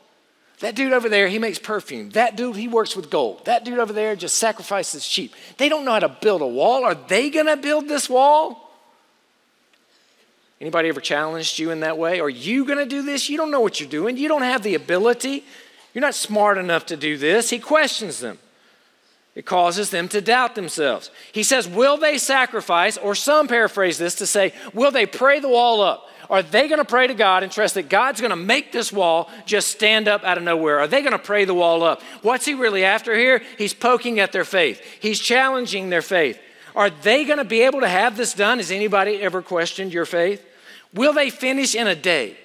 That 0.61 0.75
dude 0.75 0.93
over 0.93 1.09
there, 1.09 1.29
he 1.29 1.39
makes 1.39 1.59
perfume. 1.59 2.11
That 2.11 2.37
dude, 2.37 2.57
he 2.57 2.69
works 2.69 2.95
with 2.95 3.11
gold. 3.11 3.45
That 3.45 3.65
dude 3.65 3.79
over 3.79 3.93
there 3.93 4.15
just 4.15 4.37
sacrifices 4.37 5.05
sheep. 5.05 5.35
They 5.59 5.69
don't 5.69 5.85
know 5.85 5.93
how 5.93 6.01
to 6.01 6.09
build 6.09 6.43
a 6.43 6.47
wall. 6.47 6.85
Are 6.85 6.95
they 6.95 7.29
going 7.29 7.47
to 7.47 7.57
build 7.57 7.89
this 7.89 8.09
wall? 8.09 8.61
Anybody 10.61 10.89
ever 10.89 11.01
challenged 11.01 11.59
you 11.59 11.71
in 11.71 11.81
that 11.81 11.99
way? 11.99 12.21
Are 12.21 12.31
you 12.31 12.65
going 12.65 12.79
to 12.79 12.87
do 12.87 13.03
this? 13.03 13.29
You 13.29 13.37
don't 13.37 13.51
know 13.51 13.61
what 13.61 13.81
you're 13.81 13.89
doing. 13.89 14.17
You 14.17 14.29
don't 14.29 14.43
have 14.43 14.63
the 14.63 14.77
ability. 14.77 15.45
You're 15.93 16.03
not 16.03 16.15
smart 16.15 16.57
enough 16.57 16.87
to 16.87 16.97
do 16.97 17.19
this. 17.19 17.51
He 17.51 17.59
questions 17.59 18.21
them. 18.21 18.39
It 19.35 19.47
causes 19.47 19.91
them 19.91 20.09
to 20.09 20.21
doubt 20.21 20.55
themselves. 20.55 21.11
He 21.33 21.43
says, 21.43 21.67
Will 21.67 21.97
they 21.97 22.19
sacrifice? 22.19 22.97
Or 22.97 23.17
some 23.17 23.49
paraphrase 23.49 23.99
this 23.99 24.15
to 24.17 24.27
say, 24.27 24.53
Will 24.73 24.93
they 24.93 25.07
pray 25.07 25.41
the 25.41 25.49
wall 25.49 25.81
up? 25.83 26.09
Are 26.31 26.43
they 26.43 26.69
going 26.69 26.79
to 26.79 26.85
pray 26.85 27.07
to 27.07 27.15
God 27.15 27.43
and 27.43 27.53
trust 27.53 27.75
that 27.75 27.89
God's 27.89 28.21
going 28.21 28.31
to 28.31 28.37
make 28.37 28.73
this 28.73 28.93
wall 28.93 29.31
just 29.47 29.69
stand 29.69 30.09
up 30.09 30.25
out 30.25 30.39
of 30.39 30.45
nowhere? 30.45 30.81
Are 30.81 30.87
they 30.87 31.01
going 31.01 31.13
to 31.13 31.19
pray 31.19 31.45
the 31.45 31.55
wall 31.55 31.83
up? 31.83 32.03
What's 32.23 32.45
he 32.45 32.55
really 32.55 32.85
after 32.85 33.17
here? 33.17 33.43
He's 33.59 33.75
poking 33.75 34.21
at 34.21 34.33
their 34.33 34.45
faith, 34.45 34.81
he's 35.01 35.21
challenging 35.21 35.91
their 35.91 36.03
faith. 36.03 36.41
Are 36.77 36.91
they 36.91 37.25
going 37.25 37.39
to 37.39 37.45
be 37.45 37.63
able 37.63 37.81
to 37.81 37.89
have 37.89 38.17
this 38.17 38.35
done? 38.35 38.59
Has 38.59 38.73
anybody 38.73 39.23
ever 39.23 39.43
questioned 39.43 39.93
your 39.93 40.07
faith? 40.07 40.45
Will 40.93 41.13
they 41.13 41.31
finish 41.31 41.75
in 41.75 41.87
a 41.87 41.95
day? 41.95 42.37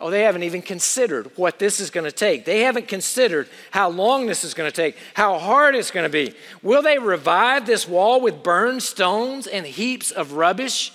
Oh, 0.00 0.10
they 0.10 0.22
haven't 0.22 0.42
even 0.42 0.60
considered 0.60 1.30
what 1.36 1.58
this 1.58 1.78
is 1.78 1.90
going 1.90 2.04
to 2.04 2.12
take. 2.12 2.44
They 2.44 2.60
haven't 2.60 2.88
considered 2.88 3.48
how 3.70 3.90
long 3.90 4.26
this 4.26 4.44
is 4.44 4.52
going 4.52 4.70
to 4.70 4.74
take, 4.74 4.96
how 5.14 5.38
hard 5.38 5.74
it's 5.74 5.90
going 5.90 6.04
to 6.04 6.10
be. 6.10 6.34
Will 6.62 6.82
they 6.82 6.98
revive 6.98 7.64
this 7.64 7.86
wall 7.86 8.20
with 8.20 8.42
burned 8.42 8.82
stones 8.82 9.46
and 9.46 9.64
heaps 9.64 10.10
of 10.10 10.32
rubbish? 10.32 10.92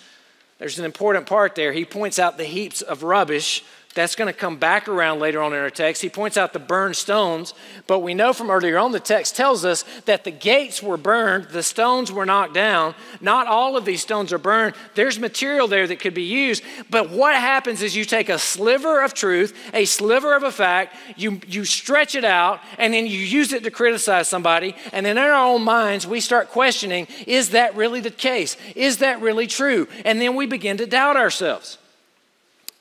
There's 0.60 0.78
an 0.78 0.86
important 0.86 1.26
part 1.26 1.56
there. 1.56 1.72
He 1.72 1.86
points 1.86 2.20
out 2.20 2.38
the 2.38 2.44
heaps 2.44 2.82
of 2.82 3.02
rubbish 3.02 3.64
that's 3.96 4.16
going 4.16 4.32
to 4.32 4.40
come 4.40 4.58
back 4.58 4.88
around 4.88 5.20
later 5.20 5.42
on 5.42 5.52
in 5.52 5.60
our 5.60 5.72
text. 5.72 6.02
He 6.02 6.10
points 6.10 6.38
out 6.38 6.54
the 6.54 6.60
burned 6.60 6.96
stones, 6.96 7.56
but 7.88 8.00
we 8.00 8.14
know 8.14 8.34
from 8.34 8.52
earlier 8.52 8.78
on 8.78 8.92
the 8.92 9.00
text 9.00 9.36
tells 9.36 9.66
us 9.66 9.84
that 10.06 10.24
the 10.24 10.32
gates 10.32 10.84
were 10.84 10.96
burned, 10.96 11.46
the 11.46 11.64
stones 11.64 12.12
were 12.12 12.26
knocked 12.26 12.54
down. 12.54 12.94
Not 13.20 13.48
all 13.48 13.76
of 13.76 13.86
these 13.86 14.02
stones 14.02 14.32
are 14.32 14.38
burned. 14.38 14.76
There's 14.94 15.18
material 15.18 15.68
there 15.68 15.88
that 15.88 16.00
could 16.00 16.14
be 16.14 16.24
used, 16.24 16.64
but 16.92 17.10
what 17.10 17.36
happens 17.36 17.82
is 17.82 17.96
you 17.96 18.06
take 18.06 18.30
a 18.30 18.38
sliver 18.38 19.02
of 19.02 19.16
truth, 19.16 19.58
a 19.74 19.86
sliver 19.86 20.36
of 20.36 20.44
a 20.44 20.52
fact, 20.52 20.96
you, 21.18 21.42
you 21.48 21.66
stretch 21.66 22.14
it 22.14 22.24
out, 22.24 22.60
and 22.78 22.94
then 22.94 23.08
you 23.08 23.18
use 23.18 23.54
it 23.54 23.64
to 23.64 23.72
criticize 23.72 24.28
somebody, 24.28 24.76
and 24.94 25.06
then 25.06 25.18
in 25.18 25.24
our 25.24 25.34
own 25.34 25.64
minds, 25.64 26.06
we 26.06 26.20
start 26.20 26.50
questioning 26.50 27.08
is 27.26 27.50
that 27.50 27.76
really 27.76 28.02
the 28.02 28.12
case? 28.12 28.56
Is 28.76 29.00
that 29.00 29.20
really 29.20 29.48
true? 29.48 29.88
And 30.06 30.22
then 30.22 30.36
we 30.36 30.46
begin 30.46 30.78
to 30.78 30.86
doubt 30.86 31.18
ourselves. 31.18 31.80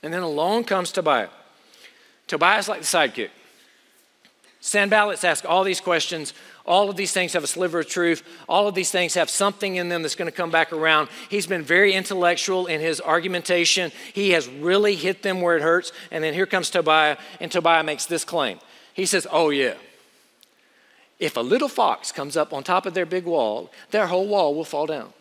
And 0.03 0.13
then 0.13 0.23
along 0.23 0.65
comes 0.65 0.93
Tobiah. 0.93 1.29
Tobiah's 2.27 2.69
like 2.69 2.81
the 2.81 2.87
sidekick. 2.87 3.31
Sanballats 4.61 5.25
ask 5.25 5.45
all 5.45 5.65
these 5.65 5.81
questions. 5.81 6.35
All 6.67 6.91
of 6.91 6.97
these 6.97 7.13
things 7.13 7.33
have 7.33 7.45
a 7.45 7.49
sliver 7.49 7.81
of 7.81 7.89
truth. 7.89 8.23
All 8.49 8.69
of 8.69 8.75
these 8.75 8.91
things 8.91 9.15
have 9.15 9.31
something 9.31 9.77
in 9.77 9.89
them 9.89 10.03
that's 10.03 10.17
going 10.17 10.31
to 10.31 10.37
come 10.37 10.51
back 10.51 10.73
around. 10.73 11.09
He's 11.29 11.47
been 11.47 11.63
very 11.63 11.93
intellectual 11.95 12.67
in 12.67 12.81
his 12.81 13.01
argumentation. 13.01 13.93
He 14.13 14.31
has 14.31 14.49
really 14.49 14.97
hit 14.97 15.23
them 15.23 15.41
where 15.41 15.57
it 15.57 15.63
hurts. 15.63 15.93
And 16.11 16.23
then 16.23 16.35
here 16.35 16.47
comes 16.47 16.71
Tobiah, 16.71 17.17
and 17.41 17.51
Tobiah 17.51 17.85
makes 17.85 18.07
this 18.07 18.25
claim. 18.25 18.59
He 18.93 19.07
says, 19.07 19.27
Oh, 19.31 19.51
yeah. 19.51 19.75
If 21.19 21.37
a 21.37 21.41
little 21.41 21.69
fox 21.69 22.13
comes 22.13 22.37
up 22.37 22.53
on 22.53 22.63
top 22.63 22.87
of 22.87 22.95
their 22.95 23.07
big 23.07 23.25
wall, 23.25 23.73
their 23.91 24.07
whole 24.07 24.29
wall 24.29 24.55
will 24.55 24.65
fall 24.65 24.87
down. 24.87 25.13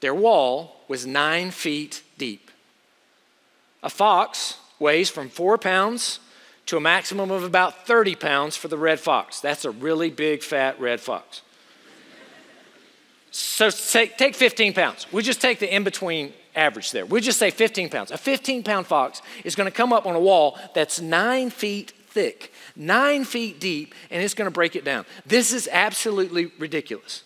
Their 0.00 0.14
wall 0.14 0.82
was 0.88 1.06
nine 1.06 1.50
feet 1.50 2.02
deep. 2.16 2.50
A 3.82 3.90
fox 3.90 4.58
weighs 4.78 5.10
from 5.10 5.28
four 5.28 5.58
pounds 5.58 6.20
to 6.66 6.76
a 6.76 6.80
maximum 6.80 7.30
of 7.30 7.44
about 7.44 7.86
30 7.86 8.16
pounds 8.16 8.56
for 8.56 8.68
the 8.68 8.76
red 8.76 8.98
fox. 8.98 9.40
That's 9.40 9.64
a 9.64 9.70
really 9.70 10.10
big, 10.10 10.42
fat 10.42 10.80
red 10.80 11.00
fox. 11.00 11.42
So 13.30 13.70
take, 13.70 14.16
take 14.16 14.34
15 14.34 14.72
pounds. 14.72 15.06
We 15.12 15.22
just 15.22 15.40
take 15.40 15.58
the 15.58 15.72
in 15.72 15.84
between 15.84 16.32
average 16.54 16.90
there. 16.90 17.06
We 17.06 17.20
just 17.20 17.38
say 17.38 17.50
15 17.50 17.90
pounds. 17.90 18.10
A 18.10 18.16
15 18.16 18.62
pound 18.62 18.86
fox 18.86 19.22
is 19.44 19.54
going 19.54 19.70
to 19.70 19.76
come 19.76 19.92
up 19.92 20.06
on 20.06 20.16
a 20.16 20.20
wall 20.20 20.58
that's 20.74 21.00
nine 21.00 21.50
feet 21.50 21.92
thick, 22.08 22.52
nine 22.74 23.24
feet 23.24 23.60
deep, 23.60 23.94
and 24.10 24.22
it's 24.22 24.32
going 24.32 24.46
to 24.46 24.50
break 24.50 24.74
it 24.74 24.84
down. 24.84 25.04
This 25.26 25.52
is 25.52 25.68
absolutely 25.70 26.50
ridiculous. 26.58 27.24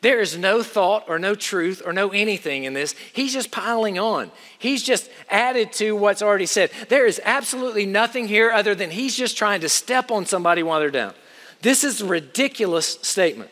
There 0.00 0.20
is 0.20 0.38
no 0.38 0.62
thought 0.62 1.04
or 1.08 1.18
no 1.18 1.34
truth 1.34 1.82
or 1.84 1.92
no 1.92 2.10
anything 2.10 2.64
in 2.64 2.72
this. 2.72 2.94
He's 3.12 3.32
just 3.32 3.50
piling 3.50 3.98
on. 3.98 4.30
He's 4.58 4.82
just 4.82 5.10
added 5.28 5.72
to 5.74 5.96
what's 5.96 6.22
already 6.22 6.46
said. 6.46 6.70
There 6.88 7.06
is 7.06 7.20
absolutely 7.24 7.84
nothing 7.84 8.28
here 8.28 8.52
other 8.52 8.76
than 8.76 8.90
he's 8.90 9.16
just 9.16 9.36
trying 9.36 9.60
to 9.62 9.68
step 9.68 10.10
on 10.12 10.24
somebody 10.24 10.62
while 10.62 10.78
they're 10.78 10.90
down. 10.90 11.14
This 11.62 11.82
is 11.82 12.00
a 12.00 12.06
ridiculous 12.06 12.98
statement. 13.02 13.50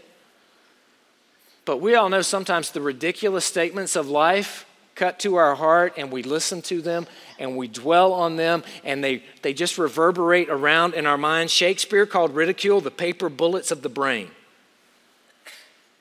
But 1.64 1.78
we 1.78 1.96
all 1.96 2.08
know 2.08 2.22
sometimes 2.22 2.70
the 2.70 2.80
ridiculous 2.80 3.44
statements 3.44 3.96
of 3.96 4.08
life 4.08 4.66
cut 4.94 5.18
to 5.20 5.34
our 5.34 5.56
heart 5.56 5.94
and 5.96 6.12
we 6.12 6.22
listen 6.22 6.62
to 6.62 6.80
them 6.80 7.08
and 7.40 7.56
we 7.56 7.66
dwell 7.66 8.12
on 8.12 8.36
them 8.36 8.62
and 8.84 9.02
they, 9.02 9.24
they 9.42 9.52
just 9.52 9.78
reverberate 9.78 10.48
around 10.48 10.94
in 10.94 11.06
our 11.06 11.18
minds. 11.18 11.52
Shakespeare 11.52 12.06
called 12.06 12.36
ridicule 12.36 12.80
the 12.80 12.92
paper 12.92 13.28
bullets 13.28 13.72
of 13.72 13.82
the 13.82 13.88
brain. 13.88 14.30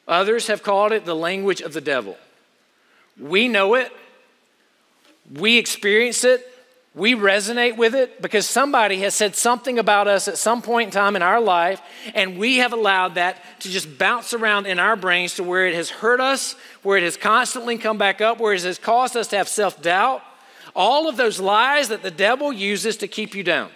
Others 0.07 0.47
have 0.47 0.63
called 0.63 0.91
it 0.91 1.05
the 1.05 1.15
language 1.15 1.61
of 1.61 1.73
the 1.73 1.81
devil. 1.81 2.17
We 3.19 3.47
know 3.47 3.75
it, 3.75 3.91
we 5.33 5.57
experience 5.57 6.23
it, 6.23 6.45
we 6.93 7.13
resonate 7.13 7.75
with 7.75 7.93
it 7.93 8.21
because 8.21 8.47
somebody 8.47 8.99
has 8.99 9.13
said 9.13 9.35
something 9.35 9.77
about 9.79 10.07
us 10.07 10.29
at 10.29 10.37
some 10.37 10.61
point 10.61 10.87
in 10.87 10.91
time 10.91 11.17
in 11.17 11.21
our 11.21 11.41
life, 11.41 11.81
and 12.13 12.37
we 12.37 12.57
have 12.57 12.71
allowed 12.71 13.15
that 13.15 13.41
to 13.61 13.69
just 13.69 13.97
bounce 13.97 14.33
around 14.33 14.65
in 14.65 14.79
our 14.79 14.95
brains 14.95 15.35
to 15.35 15.43
where 15.43 15.67
it 15.67 15.75
has 15.75 15.89
hurt 15.89 16.21
us, 16.21 16.55
where 16.83 16.97
it 16.97 17.03
has 17.03 17.17
constantly 17.17 17.77
come 17.77 17.97
back 17.97 18.21
up, 18.21 18.39
where 18.39 18.53
it 18.53 18.63
has 18.63 18.77
caused 18.77 19.17
us 19.17 19.27
to 19.27 19.37
have 19.37 19.49
self 19.49 19.81
doubt. 19.81 20.21
All 20.73 21.09
of 21.09 21.17
those 21.17 21.39
lies 21.39 21.89
that 21.89 22.01
the 22.01 22.11
devil 22.11 22.53
uses 22.53 22.97
to 22.97 23.07
keep 23.07 23.35
you 23.35 23.43
down. 23.43 23.69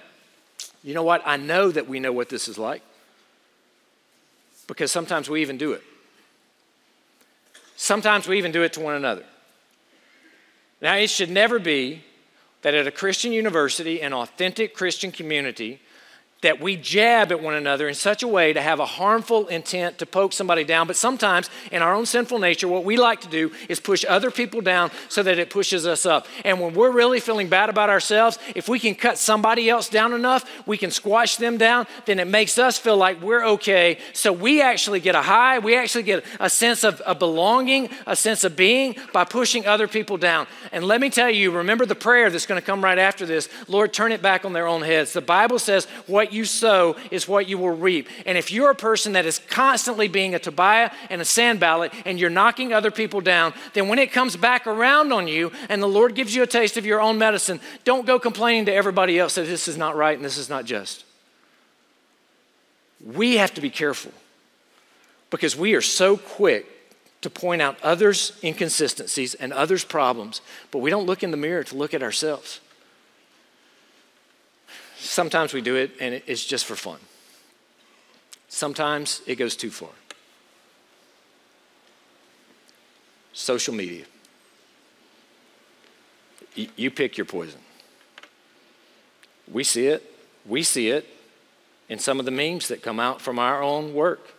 You 0.84 0.94
know 0.94 1.04
what? 1.04 1.22
I 1.26 1.38
know 1.38 1.72
that 1.72 1.88
we 1.88 2.00
know 2.00 2.14
what 2.14 2.30
this 2.30 2.48
is 2.48 2.58
like 2.58 2.82
because 4.68 4.92
sometimes 4.92 5.30
we 5.30 5.42
even 5.42 5.58
do 5.58 5.74
it. 5.74 5.84
Sometimes 7.82 8.28
we 8.28 8.38
even 8.38 8.52
do 8.52 8.62
it 8.62 8.74
to 8.74 8.82
one 8.82 8.96
another. 8.96 9.24
Now, 10.82 10.96
it 10.96 11.10
should 11.10 11.30
never 11.30 11.60
be 11.60 12.04
that 12.62 12.74
at 12.74 12.86
a 12.88 12.92
Christian 12.92 13.32
university, 13.32 14.02
an 14.02 14.12
authentic 14.12 14.74
Christian 14.74 15.14
community, 15.14 15.80
that 16.42 16.62
we 16.62 16.78
jab 16.78 17.32
at 17.32 17.42
one 17.42 17.54
another 17.54 17.88
in 17.90 17.96
such 17.96 18.24
a 18.24 18.28
way 18.28 18.54
to 18.54 18.62
have 18.62 18.80
a 18.80 18.86
harmful 18.86 19.48
intent 19.48 19.98
to 19.98 20.06
poke 20.06 20.32
somebody 20.32 20.64
down. 20.64 20.88
But 20.88 20.96
sometimes, 20.96 21.50
in 21.72 21.82
our 21.82 21.94
own 21.94 22.06
sinful 22.06 22.40
nature, 22.40 22.68
what 22.68 22.86
we 22.86 22.96
like 22.96 23.22
to 23.22 23.28
do 23.28 23.52
is 23.68 23.80
push 23.80 24.06
other 24.08 24.32
people 24.32 24.62
down 24.62 24.90
so 25.10 25.22
that 25.24 25.38
it 25.38 25.50
pushes 25.50 25.86
us 25.86 26.06
up. 26.06 26.28
And 26.46 26.62
when 26.62 26.74
we're 26.74 26.92
really 26.92 27.20
feeling 27.20 27.50
bad 27.50 27.70
about 27.70 27.90
ourselves, 27.90 28.40
if 28.56 28.70
we 28.70 28.80
can 28.80 28.96
cut 28.96 29.18
somebody 29.18 29.70
else 29.70 29.90
down 29.90 30.14
enough, 30.14 30.50
we 30.66 30.78
can 30.78 30.92
squash 30.92 31.36
them 31.36 31.58
down, 31.58 31.88
then 32.06 32.20
it 32.20 32.28
makes 32.28 32.58
us 32.58 32.78
feel 32.78 32.96
like 32.96 33.22
we're 33.22 33.46
okay. 33.46 33.98
So 34.14 34.32
we 34.32 34.62
actually 34.62 35.02
get 35.02 35.16
a 35.16 35.22
high, 35.22 35.60
we 35.60 35.76
actually 35.76 36.04
get 36.04 36.24
a 36.40 36.50
sense 36.50 36.86
of 36.86 37.02
a 37.06 37.16
belonging, 37.16 37.90
a 38.08 38.16
sense 38.16 38.46
of 38.46 38.56
being 38.56 38.96
by 39.12 39.26
pushing 39.26 39.68
other 39.68 39.90
people 39.90 40.16
down. 40.16 40.48
And 40.72 40.86
let 40.86 41.02
me 41.02 41.10
tell 41.10 41.30
you, 41.30 41.52
remember 41.52 41.86
the 41.86 41.96
prayer 41.96 42.30
that's 42.30 42.46
going 42.46 42.62
to 42.62 42.66
come 42.66 42.82
right 42.82 42.98
after 42.98 43.26
this 43.26 43.50
Lord, 43.68 43.92
turn 43.92 44.14
it 44.14 44.22
back 44.22 44.46
on 44.46 44.54
their 44.54 44.68
own 44.68 44.82
heads. 44.82 45.12
The 45.12 45.22
Bible 45.22 45.60
says, 45.60 45.86
what 46.08 46.29
what 46.30 46.36
you 46.36 46.46
sow 46.46 46.96
is 47.10 47.28
what 47.28 47.50
you 47.50 47.58
will 47.58 47.76
reap. 47.76 48.08
And 48.28 48.38
if 48.38 48.52
you're 48.52 48.70
a 48.70 48.76
person 48.76 49.14
that 49.14 49.26
is 49.26 49.40
constantly 49.50 50.08
being 50.08 50.36
a 50.36 50.40
Tobiah 50.40 50.92
and 51.10 51.22
a 51.22 51.26
Sanballat 51.26 51.92
and 52.06 52.20
you're 52.20 52.30
knocking 52.30 52.72
other 52.72 52.92
people 52.92 53.20
down, 53.20 53.52
then 53.74 53.88
when 53.88 53.98
it 53.98 54.12
comes 54.12 54.36
back 54.36 54.68
around 54.68 55.12
on 55.12 55.28
you 55.28 55.52
and 55.70 55.82
the 55.82 55.88
Lord 55.88 56.14
gives 56.14 56.36
you 56.36 56.44
a 56.44 56.48
taste 56.48 56.78
of 56.78 56.86
your 56.86 57.02
own 57.02 57.18
medicine, 57.18 57.60
don't 57.84 58.06
go 58.06 58.20
complaining 58.20 58.66
to 58.66 58.74
everybody 58.74 59.18
else 59.18 59.36
that 59.36 59.48
this 59.48 59.68
is 59.68 59.76
not 59.76 59.96
right 59.96 60.16
and 60.16 60.24
this 60.24 60.38
is 60.38 60.50
not 60.50 60.66
just. 60.66 61.04
We 63.04 63.38
have 63.38 63.56
to 63.56 63.62
be 63.62 63.72
careful 63.72 64.12
because 65.32 65.56
we 65.56 65.74
are 65.74 65.82
so 65.82 66.16
quick 66.16 66.68
to 67.22 67.30
point 67.32 67.62
out 67.62 67.76
others' 67.82 68.34
inconsistencies 68.44 69.34
and 69.34 69.52
others' 69.52 69.84
problems, 69.84 70.42
but 70.70 70.78
we 70.80 70.92
don't 70.92 71.08
look 71.08 71.24
in 71.24 71.32
the 71.32 71.38
mirror 71.38 71.64
to 71.64 71.76
look 71.76 71.96
at 71.96 72.04
ourselves. 72.04 72.60
Sometimes 75.00 75.54
we 75.54 75.62
do 75.62 75.76
it 75.76 75.92
and 76.00 76.22
it's 76.28 76.46
just 76.46 76.66
for 76.66 76.76
fun. 76.76 77.00
Sometimes 78.50 79.22
it 79.26 79.36
goes 79.36 79.56
too 79.56 79.72
far. 79.72 79.90
Social 83.32 83.74
media. 83.74 84.06
You 86.54 86.92
pick 86.92 87.18
your 87.18 87.26
poison. 87.26 87.60
We 89.50 89.64
see 89.64 89.88
it. 89.88 90.04
We 90.46 90.64
see 90.64 90.90
it 90.90 91.08
in 91.88 92.00
some 92.00 92.20
of 92.20 92.26
the 92.26 92.32
memes 92.32 92.68
that 92.68 92.82
come 92.82 93.00
out 93.00 93.22
from 93.22 93.40
our 93.40 93.64
own 93.64 93.94
work. 93.94 94.36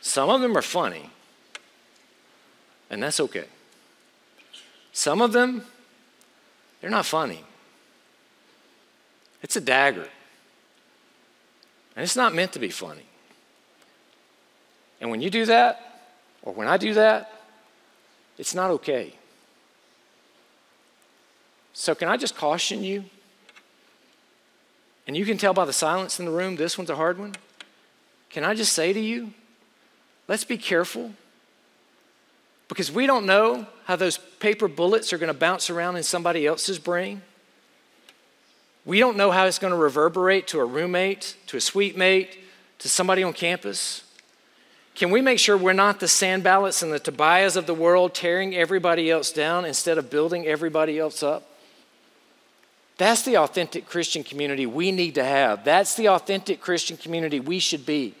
Some 0.00 0.30
of 0.30 0.40
them 0.40 0.56
are 0.56 0.62
funny, 0.62 1.10
and 2.90 3.02
that's 3.02 3.18
okay. 3.20 3.46
Some 4.92 5.20
of 5.20 5.32
them, 5.32 5.64
they're 6.80 6.90
not 6.90 7.06
funny. 7.06 7.42
It's 9.44 9.56
a 9.56 9.60
dagger. 9.60 10.08
And 11.94 12.02
it's 12.02 12.16
not 12.16 12.34
meant 12.34 12.54
to 12.54 12.58
be 12.58 12.70
funny. 12.70 13.04
And 15.02 15.10
when 15.10 15.20
you 15.20 15.28
do 15.28 15.44
that, 15.44 16.00
or 16.42 16.54
when 16.54 16.66
I 16.66 16.78
do 16.78 16.94
that, 16.94 17.30
it's 18.38 18.54
not 18.54 18.70
okay. 18.70 19.12
So, 21.74 21.94
can 21.94 22.08
I 22.08 22.16
just 22.16 22.34
caution 22.34 22.82
you? 22.82 23.04
And 25.06 25.14
you 25.14 25.26
can 25.26 25.36
tell 25.36 25.52
by 25.52 25.66
the 25.66 25.74
silence 25.74 26.18
in 26.18 26.24
the 26.24 26.32
room, 26.32 26.56
this 26.56 26.78
one's 26.78 26.88
a 26.88 26.96
hard 26.96 27.18
one. 27.18 27.34
Can 28.30 28.44
I 28.44 28.54
just 28.54 28.72
say 28.72 28.94
to 28.94 29.00
you, 29.00 29.34
let's 30.26 30.44
be 30.44 30.56
careful 30.56 31.12
because 32.68 32.90
we 32.90 33.06
don't 33.06 33.26
know 33.26 33.66
how 33.84 33.96
those 33.96 34.16
paper 34.16 34.68
bullets 34.68 35.12
are 35.12 35.18
going 35.18 35.28
to 35.32 35.38
bounce 35.38 35.68
around 35.68 35.96
in 35.96 36.02
somebody 36.02 36.46
else's 36.46 36.78
brain. 36.78 37.20
We 38.84 38.98
don't 38.98 39.16
know 39.16 39.30
how 39.30 39.46
it's 39.46 39.58
going 39.58 39.72
to 39.72 39.78
reverberate 39.78 40.46
to 40.48 40.60
a 40.60 40.64
roommate, 40.64 41.36
to 41.46 41.56
a 41.56 41.60
suite 41.60 41.96
mate, 41.96 42.38
to 42.80 42.88
somebody 42.88 43.22
on 43.22 43.32
campus. 43.32 44.02
Can 44.94 45.10
we 45.10 45.20
make 45.20 45.38
sure 45.38 45.56
we're 45.56 45.72
not 45.72 46.00
the 46.00 46.06
Sanballats 46.06 46.82
and 46.82 46.92
the 46.92 47.00
Tobiahs 47.00 47.56
of 47.56 47.66
the 47.66 47.74
world 47.74 48.14
tearing 48.14 48.54
everybody 48.54 49.10
else 49.10 49.32
down 49.32 49.64
instead 49.64 49.98
of 49.98 50.10
building 50.10 50.46
everybody 50.46 50.98
else 50.98 51.22
up? 51.22 51.48
That's 52.96 53.22
the 53.22 53.38
authentic 53.38 53.86
Christian 53.86 54.22
community 54.22 54.66
we 54.66 54.92
need 54.92 55.16
to 55.16 55.24
have. 55.24 55.64
That's 55.64 55.96
the 55.96 56.08
authentic 56.10 56.60
Christian 56.60 56.96
community 56.96 57.40
we 57.40 57.58
should 57.58 57.84
be. 57.84 58.14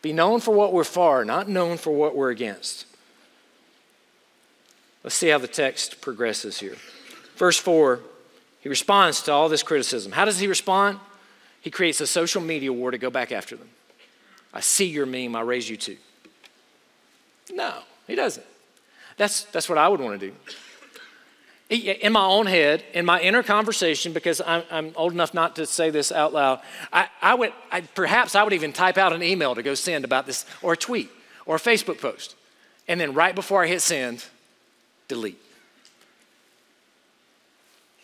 Be 0.00 0.12
known 0.12 0.40
for 0.40 0.52
what 0.52 0.72
we're 0.72 0.82
for, 0.82 1.24
not 1.24 1.48
known 1.48 1.76
for 1.76 1.92
what 1.92 2.16
we're 2.16 2.30
against. 2.30 2.86
Let's 5.04 5.14
see 5.14 5.28
how 5.28 5.38
the 5.38 5.46
text 5.46 6.00
progresses 6.00 6.58
here. 6.58 6.76
Verse 7.36 7.58
4, 7.58 8.00
he 8.62 8.68
responds 8.68 9.22
to 9.22 9.32
all 9.32 9.48
this 9.48 9.62
criticism. 9.62 10.12
How 10.12 10.24
does 10.24 10.38
he 10.38 10.46
respond? 10.46 10.98
He 11.60 11.70
creates 11.70 12.00
a 12.00 12.06
social 12.06 12.40
media 12.40 12.72
war 12.72 12.90
to 12.92 12.98
go 12.98 13.10
back 13.10 13.32
after 13.32 13.56
them. 13.56 13.68
I 14.54 14.60
see 14.60 14.86
your 14.86 15.04
meme, 15.04 15.34
I 15.36 15.40
raise 15.40 15.68
you 15.68 15.76
too. 15.76 15.96
No, 17.52 17.80
he 18.06 18.14
doesn't. 18.14 18.46
That's, 19.16 19.44
that's 19.44 19.68
what 19.68 19.78
I 19.78 19.88
would 19.88 20.00
want 20.00 20.20
to 20.20 20.30
do. 20.30 20.34
In 21.70 22.12
my 22.12 22.24
own 22.24 22.46
head, 22.46 22.84
in 22.92 23.04
my 23.04 23.20
inner 23.20 23.42
conversation, 23.42 24.12
because 24.12 24.40
I'm, 24.44 24.62
I'm 24.70 24.92
old 24.94 25.12
enough 25.12 25.32
not 25.32 25.56
to 25.56 25.66
say 25.66 25.90
this 25.90 26.12
out 26.12 26.32
loud, 26.32 26.60
I, 26.92 27.08
I 27.20 27.34
would, 27.34 27.52
I, 27.70 27.80
perhaps 27.80 28.34
I 28.34 28.42
would 28.42 28.52
even 28.52 28.72
type 28.72 28.98
out 28.98 29.12
an 29.12 29.22
email 29.22 29.54
to 29.54 29.62
go 29.62 29.74
send 29.74 30.04
about 30.04 30.26
this, 30.26 30.44
or 30.60 30.74
a 30.74 30.76
tweet, 30.76 31.10
or 31.46 31.56
a 31.56 31.58
Facebook 31.58 32.00
post. 32.00 32.36
And 32.86 33.00
then 33.00 33.14
right 33.14 33.34
before 33.34 33.64
I 33.64 33.68
hit 33.68 33.80
send, 33.80 34.24
delete. 35.08 35.40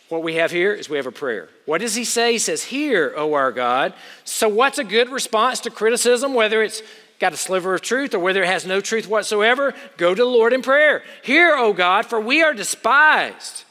What 0.09 0.23
we 0.23 0.35
have 0.35 0.49
here 0.51 0.73
is 0.73 0.89
we 0.89 0.97
have 0.97 1.05
a 1.05 1.11
prayer. 1.11 1.49
What 1.65 1.81
does 1.81 1.93
he 1.93 2.03
say? 2.03 2.33
He 2.33 2.39
says, 2.39 2.63
Hear, 2.63 3.13
O 3.15 3.35
our 3.35 3.51
God. 3.51 3.93
So, 4.23 4.49
what's 4.49 4.79
a 4.79 4.83
good 4.83 5.09
response 5.09 5.59
to 5.61 5.69
criticism, 5.69 6.33
whether 6.33 6.63
it's 6.63 6.81
got 7.19 7.33
a 7.33 7.37
sliver 7.37 7.75
of 7.75 7.81
truth 7.81 8.15
or 8.15 8.19
whether 8.19 8.41
it 8.41 8.47
has 8.47 8.65
no 8.65 8.81
truth 8.81 9.07
whatsoever? 9.07 9.75
Go 9.97 10.15
to 10.15 10.21
the 10.21 10.29
Lord 10.29 10.51
in 10.51 10.63
prayer. 10.63 11.03
Hear, 11.23 11.55
O 11.55 11.73
God, 11.73 12.07
for 12.07 12.19
we 12.19 12.41
are 12.41 12.55
despised. 12.55 13.65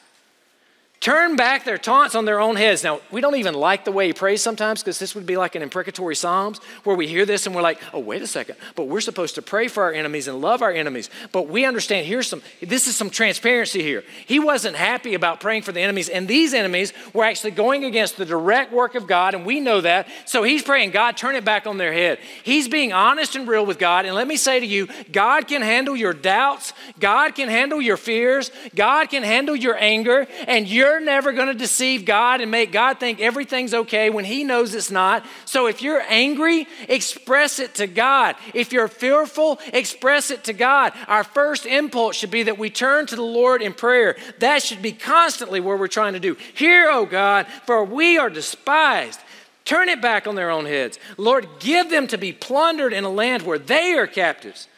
Turn 1.00 1.36
back 1.36 1.64
their 1.64 1.78
taunts 1.78 2.16
on 2.16 2.24
their 2.24 2.40
own 2.40 2.56
heads. 2.56 2.82
Now, 2.82 3.00
we 3.12 3.20
don't 3.20 3.36
even 3.36 3.54
like 3.54 3.84
the 3.84 3.92
way 3.92 4.08
he 4.08 4.12
prays 4.12 4.42
sometimes 4.42 4.82
because 4.82 4.98
this 4.98 5.14
would 5.14 5.26
be 5.26 5.36
like 5.36 5.54
an 5.54 5.62
imprecatory 5.62 6.16
Psalms 6.16 6.58
where 6.82 6.96
we 6.96 7.06
hear 7.06 7.24
this 7.24 7.46
and 7.46 7.54
we're 7.54 7.62
like, 7.62 7.80
oh, 7.92 8.00
wait 8.00 8.20
a 8.20 8.26
second, 8.26 8.56
but 8.74 8.88
we're 8.88 9.00
supposed 9.00 9.36
to 9.36 9.42
pray 9.42 9.68
for 9.68 9.84
our 9.84 9.92
enemies 9.92 10.26
and 10.26 10.40
love 10.40 10.60
our 10.60 10.72
enemies. 10.72 11.08
But 11.30 11.46
we 11.46 11.64
understand 11.64 12.08
here's 12.08 12.26
some, 12.26 12.42
this 12.60 12.88
is 12.88 12.96
some 12.96 13.10
transparency 13.10 13.80
here. 13.80 14.02
He 14.26 14.40
wasn't 14.40 14.74
happy 14.74 15.14
about 15.14 15.38
praying 15.38 15.62
for 15.62 15.70
the 15.70 15.80
enemies, 15.80 16.08
and 16.08 16.26
these 16.26 16.52
enemies 16.52 16.92
were 17.12 17.24
actually 17.24 17.52
going 17.52 17.84
against 17.84 18.16
the 18.16 18.26
direct 18.26 18.72
work 18.72 18.96
of 18.96 19.06
God, 19.06 19.34
and 19.34 19.46
we 19.46 19.60
know 19.60 19.80
that. 19.80 20.08
So 20.26 20.42
he's 20.42 20.64
praying, 20.64 20.90
God, 20.90 21.16
turn 21.16 21.36
it 21.36 21.44
back 21.44 21.68
on 21.68 21.78
their 21.78 21.92
head. 21.92 22.18
He's 22.42 22.66
being 22.66 22.92
honest 22.92 23.36
and 23.36 23.46
real 23.46 23.64
with 23.64 23.78
God. 23.78 24.04
And 24.04 24.16
let 24.16 24.26
me 24.26 24.36
say 24.36 24.58
to 24.58 24.66
you, 24.66 24.88
God 25.12 25.46
can 25.46 25.62
handle 25.62 25.94
your 25.94 26.12
doubts, 26.12 26.72
God 26.98 27.36
can 27.36 27.48
handle 27.48 27.80
your 27.80 27.96
fears, 27.96 28.50
God 28.74 29.10
can 29.10 29.22
handle 29.22 29.54
your 29.54 29.76
anger, 29.78 30.26
and 30.48 30.66
you're 30.66 30.87
you're 30.88 31.00
never 31.00 31.32
going 31.32 31.48
to 31.48 31.54
deceive 31.54 32.06
God 32.06 32.40
and 32.40 32.50
make 32.50 32.72
God 32.72 32.98
think 32.98 33.20
everything's 33.20 33.74
okay 33.74 34.08
when 34.08 34.24
He 34.24 34.42
knows 34.42 34.74
it's 34.74 34.90
not. 34.90 35.24
So 35.44 35.66
if 35.66 35.82
you're 35.82 36.02
angry, 36.08 36.66
express 36.88 37.58
it 37.58 37.74
to 37.74 37.86
God. 37.86 38.36
If 38.54 38.72
you're 38.72 38.88
fearful, 38.88 39.60
express 39.72 40.30
it 40.30 40.44
to 40.44 40.54
God. 40.54 40.94
Our 41.06 41.24
first 41.24 41.66
impulse 41.66 42.16
should 42.16 42.30
be 42.30 42.44
that 42.44 42.58
we 42.58 42.70
turn 42.70 43.06
to 43.06 43.16
the 43.16 43.22
Lord 43.22 43.60
in 43.60 43.74
prayer. 43.74 44.16
That 44.38 44.62
should 44.62 44.80
be 44.80 44.92
constantly 44.92 45.60
where 45.60 45.76
we're 45.76 45.88
trying 45.88 46.14
to 46.14 46.20
do. 46.20 46.36
Hear, 46.54 46.88
O 46.90 47.04
God, 47.04 47.46
for 47.66 47.84
we 47.84 48.16
are 48.16 48.30
despised. 48.30 49.20
Turn 49.66 49.90
it 49.90 50.00
back 50.00 50.26
on 50.26 50.36
their 50.36 50.50
own 50.50 50.64
heads. 50.64 50.98
Lord, 51.18 51.46
give 51.60 51.90
them 51.90 52.06
to 52.06 52.16
be 52.16 52.32
plundered 52.32 52.94
in 52.94 53.04
a 53.04 53.10
land 53.10 53.42
where 53.42 53.58
they 53.58 53.92
are 53.92 54.06
captives. 54.06 54.68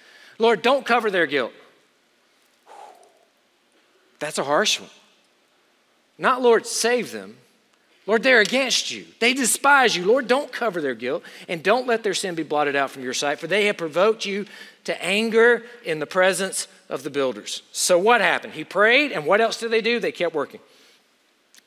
Lord, 0.40 0.62
don't 0.62 0.84
cover 0.84 1.08
their 1.08 1.26
guilt. 1.26 1.52
That's 4.18 4.38
a 4.38 4.44
harsh 4.44 4.80
one. 4.80 4.90
Not, 6.20 6.42
Lord, 6.42 6.66
save 6.66 7.12
them. 7.12 7.38
Lord, 8.06 8.22
they're 8.22 8.40
against 8.40 8.90
you. 8.90 9.06
They 9.20 9.32
despise 9.32 9.96
you. 9.96 10.04
Lord, 10.04 10.28
don't 10.28 10.52
cover 10.52 10.82
their 10.82 10.94
guilt 10.94 11.22
and 11.48 11.62
don't 11.62 11.86
let 11.86 12.02
their 12.02 12.12
sin 12.12 12.34
be 12.34 12.42
blotted 12.42 12.76
out 12.76 12.90
from 12.90 13.02
your 13.02 13.14
sight, 13.14 13.38
for 13.38 13.46
they 13.46 13.66
have 13.66 13.78
provoked 13.78 14.26
you 14.26 14.44
to 14.84 15.02
anger 15.02 15.62
in 15.82 15.98
the 15.98 16.06
presence 16.06 16.68
of 16.90 17.04
the 17.04 17.10
builders. 17.10 17.62
So, 17.72 17.98
what 17.98 18.20
happened? 18.20 18.52
He 18.52 18.64
prayed, 18.64 19.12
and 19.12 19.24
what 19.24 19.40
else 19.40 19.58
did 19.58 19.70
they 19.70 19.80
do? 19.80 19.98
They 19.98 20.12
kept 20.12 20.34
working. 20.34 20.60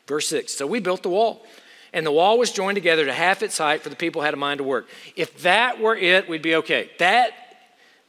Verse 0.05 0.27
6 0.27 0.53
So 0.53 0.67
we 0.67 0.79
built 0.79 1.01
the 1.01 1.09
wall, 1.09 1.43
and 1.91 2.05
the 2.05 2.11
wall 2.11 2.37
was 2.37 2.51
joined 2.51 2.75
together 2.75 3.05
to 3.05 3.13
half 3.13 3.41
its 3.41 3.57
height, 3.57 3.81
for 3.81 3.89
the 3.89 3.95
people 3.95 4.21
had 4.21 4.35
a 4.35 4.37
mind 4.37 4.59
to 4.59 4.63
work. 4.63 4.87
If 5.15 5.41
that 5.41 5.79
were 5.79 5.95
it, 5.95 6.29
we'd 6.29 6.41
be 6.43 6.55
okay. 6.55 6.91
That, 6.99 7.31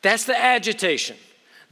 that's 0.02 0.24
the 0.24 0.36
agitation. 0.36 1.16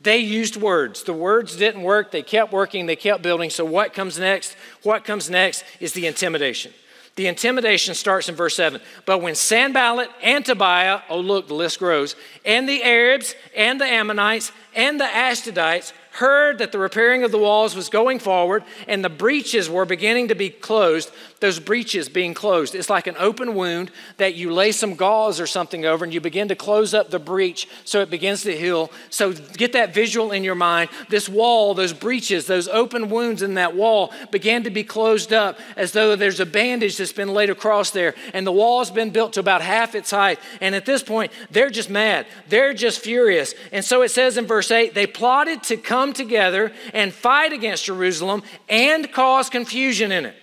They 0.03 0.19
used 0.19 0.57
words. 0.57 1.05
The 1.05 1.13
words 1.13 1.57
didn't 1.57 1.83
work. 1.83 2.11
They 2.11 2.23
kept 2.23 2.53
working. 2.53 2.87
They 2.87 2.97
kept 2.97 3.23
building. 3.23 3.51
So, 3.51 3.65
what 3.65 3.95
comes 3.95 4.19
next? 4.19 4.57
What 4.83 5.05
comes 5.05 5.31
next 5.31 5.65
is 5.81 5.93
the 5.93 6.07
intimidation. 6.07 6.73
The 7.15 7.27
intimidation 7.27 7.95
starts 7.95 8.29
in 8.29 8.35
verse 8.35 8.57
7. 8.57 8.81
But 9.05 9.21
when 9.21 9.35
Sanballat 9.35 10.09
and 10.23 10.45
Tobiah, 10.45 11.03
oh, 11.11 11.21
look, 11.21 11.47
the 11.47 11.55
list 11.55 11.79
grows, 11.79 12.17
and 12.45 12.67
the 12.67 12.83
Arabs 12.83 13.35
and 13.55 13.81
the 13.81 13.85
Ammonites 13.85 14.51
and 14.75 14.99
the 14.99 15.05
Ashdodites 15.05 15.93
heard 16.13 16.59
that 16.59 16.73
the 16.73 16.79
repairing 16.79 17.25
of 17.25 17.33
the 17.33 17.39
walls 17.39 17.75
was 17.75 17.89
going 17.89 18.19
forward 18.19 18.63
and 18.87 19.05
the 19.05 19.09
breaches 19.09 19.71
were 19.71 19.85
beginning 19.85 20.29
to 20.29 20.35
be 20.35 20.51
closed, 20.51 21.11
those 21.41 21.59
breaches 21.59 22.09
being 22.09 22.35
closed, 22.35 22.75
it's 22.75 22.91
like 22.91 23.07
an 23.07 23.17
open 23.19 23.55
wound 23.55 23.91
that 24.19 24.35
you 24.35 24.53
lay 24.53 24.73
some 24.73 24.95
gauze 24.95 25.41
or 25.41 25.47
something 25.47 25.87
over 25.87 26.05
and 26.05 26.13
you 26.13 26.21
begin 26.21 26.49
to 26.49 26.55
close 26.55 26.93
up 26.93 27.11
the 27.11 27.19
breach 27.19 27.67
so 27.85 28.01
it 28.01 28.11
begins 28.11 28.43
to 28.43 28.57
heal. 28.57 28.91
So 29.09 29.33
get 29.33 29.73
that 29.73 29.95
visual 29.95 30.33
in 30.33 30.45
your 30.45 30.55
mind. 30.55 30.91
This 31.09 31.29
wall, 31.29 31.75
those 31.75 31.93
breaches, 31.95 32.47
those 32.47 32.69
open 32.69 33.09
wounds 33.09 33.41
in 33.41 33.55
that 33.55 33.75
wall 33.75 34.13
began 34.31 34.65
to 34.65 34.71
be 34.71 34.85
closed 34.85 35.33
up 35.33 35.59
as 35.77 35.93
though 35.93 36.15
there's 36.15 36.41
a 36.41 36.47
bandage 36.47 36.99
that's 36.99 37.13
been 37.13 37.33
laid 37.33 37.49
across 37.49 37.91
there 37.91 38.15
and 38.35 38.47
the 38.47 38.53
wall's 38.53 38.91
been 38.91 39.11
built 39.11 39.33
to 39.35 39.41
about 39.41 39.63
half 39.63 39.95
its 39.95 40.11
height. 40.11 40.39
And 40.61 40.75
at 40.75 40.85
this 40.85 41.03
point, 41.03 41.33
they're 41.51 41.71
just 41.71 41.89
mad. 41.89 42.27
They're 42.49 42.75
just 42.75 43.01
furious. 43.01 43.55
And 43.73 43.83
so 43.83 44.03
it 44.03 44.11
says 44.11 44.37
in 44.37 44.47
verse 44.47 44.71
8, 44.71 44.95
they 44.95 45.07
plotted 45.07 45.63
to 45.65 45.77
come 45.79 46.02
come 46.03 46.13
together 46.13 46.73
and 46.93 47.13
fight 47.13 47.53
against 47.53 47.85
Jerusalem 47.85 48.43
and 48.69 49.11
cause 49.13 49.49
confusion 49.49 50.11
in 50.11 50.27
it. 50.27 50.35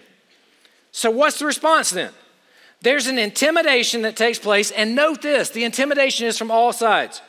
So, 0.92 1.12
what's 1.12 1.40
the 1.40 1.46
response 1.46 1.90
then? 1.90 2.12
There's 2.82 3.08
an 3.08 3.20
intimidation 3.20 4.04
that 4.04 4.16
takes 4.16 4.40
place, 4.40 4.72
and 4.72 4.96
note 4.96 5.22
this 5.22 5.50
the 5.50 5.66
intimidation 5.66 6.28
is 6.28 6.38
from 6.38 6.50
all 6.50 6.72
sides. 6.72 7.22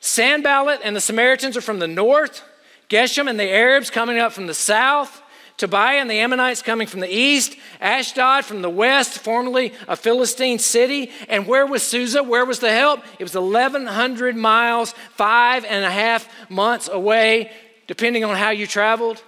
Sanballat 0.00 0.80
and 0.82 0.96
the 0.96 1.00
Samaritans 1.00 1.56
are 1.56 1.62
from 1.62 1.78
the 1.78 1.86
north, 1.86 2.42
Geshem 2.90 3.30
and 3.30 3.38
the 3.38 3.50
Arabs 3.50 3.88
coming 3.88 4.18
up 4.18 4.32
from 4.32 4.48
the 4.48 4.54
south, 4.54 5.22
Tobiah 5.56 6.00
and 6.00 6.10
the 6.10 6.18
Ammonites 6.18 6.62
coming 6.62 6.88
from 6.88 7.00
the 7.00 7.14
east, 7.14 7.56
Ashdod 7.80 8.44
from 8.44 8.60
the 8.60 8.70
west, 8.70 9.18
formerly 9.20 9.72
a 9.86 9.94
Philistine 9.94 10.58
city. 10.58 11.12
And 11.28 11.46
where 11.46 11.64
was 11.64 11.82
Susa? 11.82 12.22
Where 12.22 12.44
was 12.44 12.58
the 12.58 12.72
help? 12.72 13.00
It 13.18 13.22
was 13.22 13.34
1,100 13.34 14.36
miles, 14.36 14.92
five 15.12 15.64
and 15.64 15.84
a 15.84 15.90
half 15.90 16.28
months 16.50 16.88
away, 16.88 17.52
depending 17.86 18.24
on 18.24 18.36
how 18.36 18.50
you 18.50 18.66
traveled. 18.66 19.22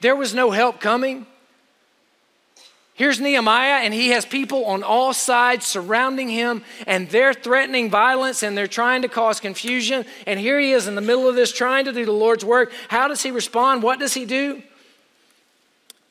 There 0.00 0.16
was 0.16 0.34
no 0.34 0.50
help 0.50 0.78
coming. 0.78 1.26
Here's 2.94 3.18
Nehemiah, 3.18 3.84
and 3.84 3.94
he 3.94 4.10
has 4.10 4.26
people 4.26 4.66
on 4.66 4.82
all 4.82 5.14
sides 5.14 5.66
surrounding 5.66 6.28
him, 6.28 6.62
and 6.86 7.08
they're 7.08 7.32
threatening 7.32 7.88
violence 7.88 8.42
and 8.42 8.56
they're 8.56 8.66
trying 8.66 9.02
to 9.02 9.08
cause 9.08 9.40
confusion. 9.40 10.04
And 10.26 10.38
here 10.38 10.60
he 10.60 10.72
is 10.72 10.86
in 10.86 10.96
the 10.96 11.00
middle 11.00 11.26
of 11.26 11.34
this 11.34 11.50
trying 11.50 11.86
to 11.86 11.92
do 11.92 12.04
the 12.04 12.12
Lord's 12.12 12.44
work. 12.44 12.72
How 12.88 13.08
does 13.08 13.22
he 13.22 13.30
respond? 13.30 13.82
What 13.82 13.98
does 13.98 14.12
he 14.12 14.26
do? 14.26 14.62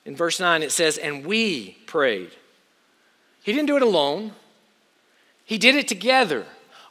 In 0.05 0.15
verse 0.15 0.39
9, 0.39 0.63
it 0.63 0.71
says, 0.71 0.97
And 0.97 1.25
we 1.25 1.77
prayed. 1.85 2.31
He 3.43 3.51
didn't 3.53 3.67
do 3.67 3.77
it 3.77 3.83
alone, 3.83 4.33
he 5.45 5.57
did 5.57 5.75
it 5.75 5.87
together. 5.87 6.45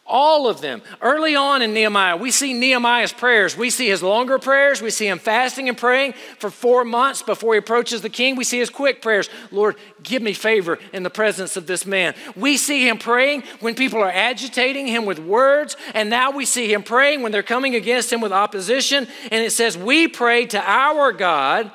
All 0.07 0.49
of 0.49 0.61
them. 0.61 0.83
Early 1.01 1.37
on 1.37 1.62
in 1.62 1.73
Nehemiah, 1.73 2.16
we 2.16 2.33
see 2.33 2.53
Nehemiah's 2.53 3.12
prayers. 3.12 3.57
We 3.57 3.70
see 3.70 3.87
his 3.87 4.03
longer 4.03 4.40
prayers. 4.40 4.83
We 4.83 4.90
see 4.90 5.07
him 5.07 5.20
fasting 5.20 5.68
and 5.68 5.79
praying 5.79 6.14
for 6.38 6.51
four 6.51 6.85
months 6.85 7.23
before 7.23 7.55
he 7.55 7.59
approaches 7.59 8.03
the 8.03 8.09
king. 8.11 8.35
We 8.35 8.42
see 8.42 8.59
his 8.59 8.70
quick 8.70 9.03
prayers 9.03 9.31
Lord, 9.53 9.77
give 10.03 10.20
me 10.20 10.33
favor 10.33 10.81
in 10.92 11.05
the 11.05 11.11
presence 11.11 11.57
of 11.57 11.68
this 11.68 11.87
man. 11.87 12.14
We 12.35 12.57
see 12.57 12.88
him 12.88 12.99
praying 12.99 13.44
when 13.61 13.77
people 13.77 14.01
are 14.01 14.11
agitating 14.11 14.88
him 14.88 15.07
with 15.07 15.20
words. 15.20 15.77
And 15.94 16.11
now 16.11 16.33
we 16.33 16.44
see 16.44 16.73
him 16.73 16.83
praying 16.83 17.23
when 17.23 17.31
they're 17.31 17.44
coming 17.44 17.77
against 17.77 18.12
him 18.12 18.20
with 18.20 18.33
opposition. 18.33 19.07
And 19.31 19.44
it 19.44 19.53
says, 19.53 19.79
We 19.79 20.09
prayed 20.09 20.51
to 20.51 20.61
our 20.61 21.12
God 21.12 21.70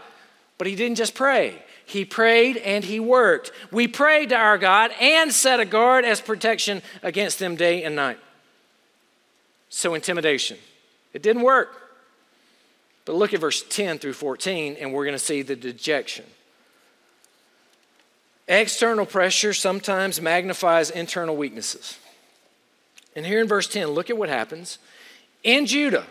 but 0.58 0.68
he 0.68 0.76
didn't 0.76 0.98
just 0.98 1.16
pray. 1.16 1.62
He 1.86 2.04
prayed 2.06 2.58
and 2.58 2.84
he 2.84 3.00
worked. 3.00 3.52
We 3.72 3.88
prayed 3.88 4.30
to 4.30 4.36
our 4.36 4.58
God 4.58 4.92
and 5.00 5.32
set 5.32 5.60
a 5.60 5.66
guard 5.66 6.04
as 6.04 6.20
protection 6.20 6.82
against 7.04 7.40
them 7.40 7.56
day 7.56 7.84
and 7.84 7.96
night. 7.96 8.20
So, 9.70 9.94
intimidation. 9.94 10.58
It 11.14 11.22
didn't 11.22 11.44
work. 11.44 11.86
But 13.06 13.16
look 13.16 13.34
at 13.34 13.40
verse 13.40 13.64
10 13.70 14.00
through 14.00 14.14
14, 14.14 14.78
and 14.80 14.92
we're 14.92 15.06
going 15.06 15.18
to 15.18 15.20
see 15.20 15.44
the 15.44 15.56
dejection. 15.56 16.26
External 18.48 19.06
pressure 19.06 19.54
sometimes 19.54 20.20
magnifies 20.20 20.90
internal 20.90 21.36
weaknesses. 21.36 22.00
And 23.16 23.26
here 23.26 23.42
in 23.42 23.48
verse 23.48 23.68
10, 23.68 23.90
look 23.90 24.10
at 24.10 24.18
what 24.18 24.30
happens. 24.30 24.80
In 25.44 25.66
Judah, 25.66 26.06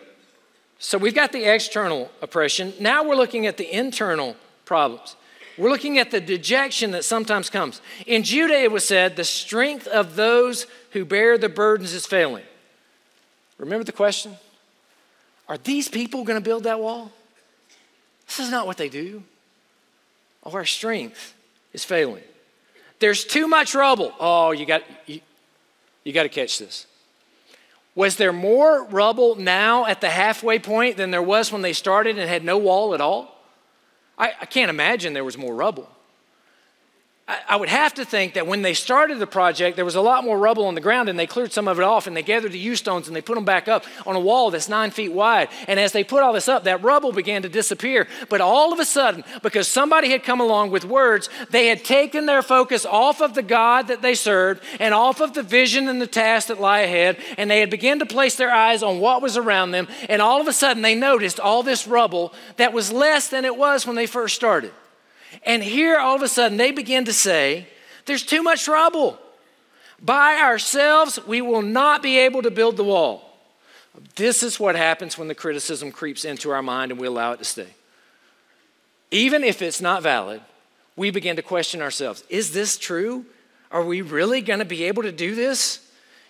so 0.78 0.98
we've 0.98 1.14
got 1.14 1.32
the 1.32 1.44
external 1.44 2.10
oppression. 2.20 2.74
Now 2.80 3.04
we're 3.04 3.16
looking 3.16 3.46
at 3.46 3.56
the 3.56 3.70
internal 3.72 4.37
problems. 4.64 5.16
We're 5.56 5.70
looking 5.70 5.98
at 5.98 6.10
the 6.10 6.20
dejection 6.20 6.90
that 6.92 7.04
sometimes 7.04 7.48
comes. 7.48 7.80
In 8.06 8.24
Judah, 8.24 8.60
it 8.60 8.72
was 8.72 8.84
said, 8.84 9.16
the 9.16 9.24
strength 9.24 9.87
of 9.87 10.16
those 10.16 10.66
who 10.90 11.04
bear 11.04 11.38
the 11.38 11.48
burdens 11.48 11.92
is 11.92 12.06
failing. 12.06 12.44
Remember 13.58 13.84
the 13.84 13.92
question? 13.92 14.37
Are 15.48 15.58
these 15.58 15.88
people 15.88 16.24
going 16.24 16.38
to 16.38 16.44
build 16.44 16.64
that 16.64 16.80
wall? 16.80 17.12
This 18.26 18.40
is 18.40 18.50
not 18.50 18.66
what 18.66 18.78
they 18.78 18.88
do. 18.88 19.22
Oh, 20.42 20.52
our 20.52 20.64
strength 20.64 21.34
is 21.72 21.84
failing. 21.84 22.22
There's 22.98 23.24
too 23.24 23.46
much 23.46 23.74
rubble. 23.74 24.12
Oh, 24.18 24.50
you 24.50 24.66
got, 24.66 24.82
you, 25.06 25.20
you 26.02 26.12
got 26.12 26.24
to 26.24 26.28
catch 26.28 26.58
this. 26.58 26.87
Was 27.94 28.16
there 28.16 28.33
more 28.33 28.85
rubble 28.85 29.37
now 29.37 29.87
at 29.87 30.00
the 30.00 30.11
halfway 30.11 30.59
point 30.59 30.96
than 30.96 31.11
there 31.11 31.22
was 31.22 31.52
when 31.52 31.62
they 31.62 31.72
started 31.72 32.18
and 32.18 32.28
had 32.28 32.44
no 32.44 32.59
wall 32.59 32.94
at 32.94 33.00
all? 33.00 33.40
I, 34.18 34.33
I 34.40 34.46
can't 34.46 34.70
imagine 34.70 35.12
there 35.12 35.24
was 35.24 35.38
more 35.38 35.54
rubble. 35.54 35.88
I 37.26 37.56
would 37.56 37.70
have 37.70 37.94
to 37.94 38.04
think 38.04 38.34
that 38.34 38.46
when 38.46 38.60
they 38.60 38.74
started 38.74 39.18
the 39.18 39.26
project, 39.26 39.76
there 39.76 39.84
was 39.87 39.94
a 39.94 40.02
lot 40.02 40.24
more 40.24 40.38
rubble 40.38 40.66
on 40.66 40.74
the 40.74 40.82
ground, 40.82 41.08
and 41.08 41.18
they 41.18 41.26
cleared 41.26 41.54
some 41.54 41.68
of 41.68 41.78
it 41.78 41.82
off, 41.82 42.06
and 42.06 42.14
they 42.14 42.22
gathered 42.22 42.52
the 42.52 42.58
U 42.58 42.76
stones 42.76 43.06
and 43.06 43.16
they 43.16 43.22
put 43.22 43.34
them 43.34 43.46
back 43.46 43.66
up 43.66 43.87
on 44.06 44.14
a 44.14 44.20
wall 44.20 44.50
that's 44.50 44.68
nine 44.68 44.90
feet 44.90 45.10
wide. 45.10 45.48
And 45.66 45.80
as 45.80 45.92
they 45.92 46.04
put 46.04 46.22
all 46.22 46.34
this 46.34 46.50
up, 46.50 46.64
that 46.64 46.82
rubble 46.82 47.12
began 47.12 47.40
to 47.40 47.48
disappear. 47.48 48.08
But 48.28 48.42
all 48.42 48.74
of 48.74 48.78
a 48.78 48.84
sudden, 48.84 49.24
because 49.42 49.68
somebody 49.68 50.10
had 50.10 50.22
come 50.22 50.38
along 50.38 50.70
with 50.70 50.84
words, 50.84 51.30
they 51.48 51.68
had 51.68 51.82
taken 51.82 52.26
their 52.26 52.42
focus 52.42 52.84
off 52.84 53.22
of 53.22 53.32
the 53.32 53.42
God 53.42 53.88
that 53.88 54.02
they 54.02 54.14
served 54.14 54.62
and 54.78 54.92
off 54.92 55.22
of 55.22 55.32
the 55.32 55.42
vision 55.42 55.88
and 55.88 56.02
the 56.02 56.06
task 56.06 56.48
that 56.48 56.60
lie 56.60 56.80
ahead, 56.80 57.16
and 57.38 57.50
they 57.50 57.60
had 57.60 57.70
begun 57.70 58.00
to 58.00 58.06
place 58.06 58.37
their 58.37 58.52
eyes 58.52 58.82
on 58.82 59.00
what 59.00 59.22
was 59.22 59.38
around 59.38 59.70
them. 59.70 59.88
And 60.10 60.20
all 60.20 60.42
of 60.42 60.46
a 60.46 60.52
sudden, 60.52 60.82
they 60.82 60.94
noticed 60.94 61.40
all 61.40 61.62
this 61.62 61.88
rubble 61.88 62.34
that 62.58 62.74
was 62.74 62.92
less 62.92 63.28
than 63.28 63.46
it 63.46 63.56
was 63.56 63.87
when 63.87 63.96
they 63.96 64.06
first 64.06 64.34
started. 64.34 64.72
And 65.42 65.62
here, 65.62 65.99
all 65.99 66.16
of 66.16 66.23
a 66.23 66.29
sudden, 66.29 66.57
they 66.57 66.70
begin 66.70 67.05
to 67.07 67.12
say, 67.12 67.68
There's 68.07 68.25
too 68.25 68.42
much 68.42 68.68
rubble. 68.68 69.18
By 70.01 70.37
ourselves, 70.37 71.18
we 71.27 71.40
will 71.40 71.62
not 71.62 72.03
be 72.03 72.18
able 72.18 72.42
to 72.42 72.51
build 72.51 72.77
the 72.77 72.85
wall. 72.85 73.38
This 74.16 74.42
is 74.42 74.59
what 74.61 74.77
happens 74.77 75.16
when 75.16 75.29
the 75.29 75.35
criticism 75.35 75.92
creeps 75.92 76.25
into 76.25 76.51
our 76.51 76.62
mind 76.62 76.90
and 76.90 77.01
we 77.01 77.07
allow 77.07 77.33
it 77.33 77.38
to 77.38 77.44
stay. 77.44 77.68
Even 79.11 79.44
if 79.44 79.62
it's 79.62 79.81
not 79.81 80.03
valid, 80.03 80.40
we 80.97 81.11
begin 81.11 81.37
to 81.37 81.42
question 81.42 81.81
ourselves 81.81 82.25
Is 82.29 82.53
this 82.53 82.77
true? 82.77 83.25
Are 83.70 83.85
we 83.85 84.03
really 84.03 84.40
going 84.40 84.61
to 84.61 84.64
be 84.64 84.85
able 84.85 85.03
to 85.03 85.12
do 85.12 85.35
this? 85.35 85.81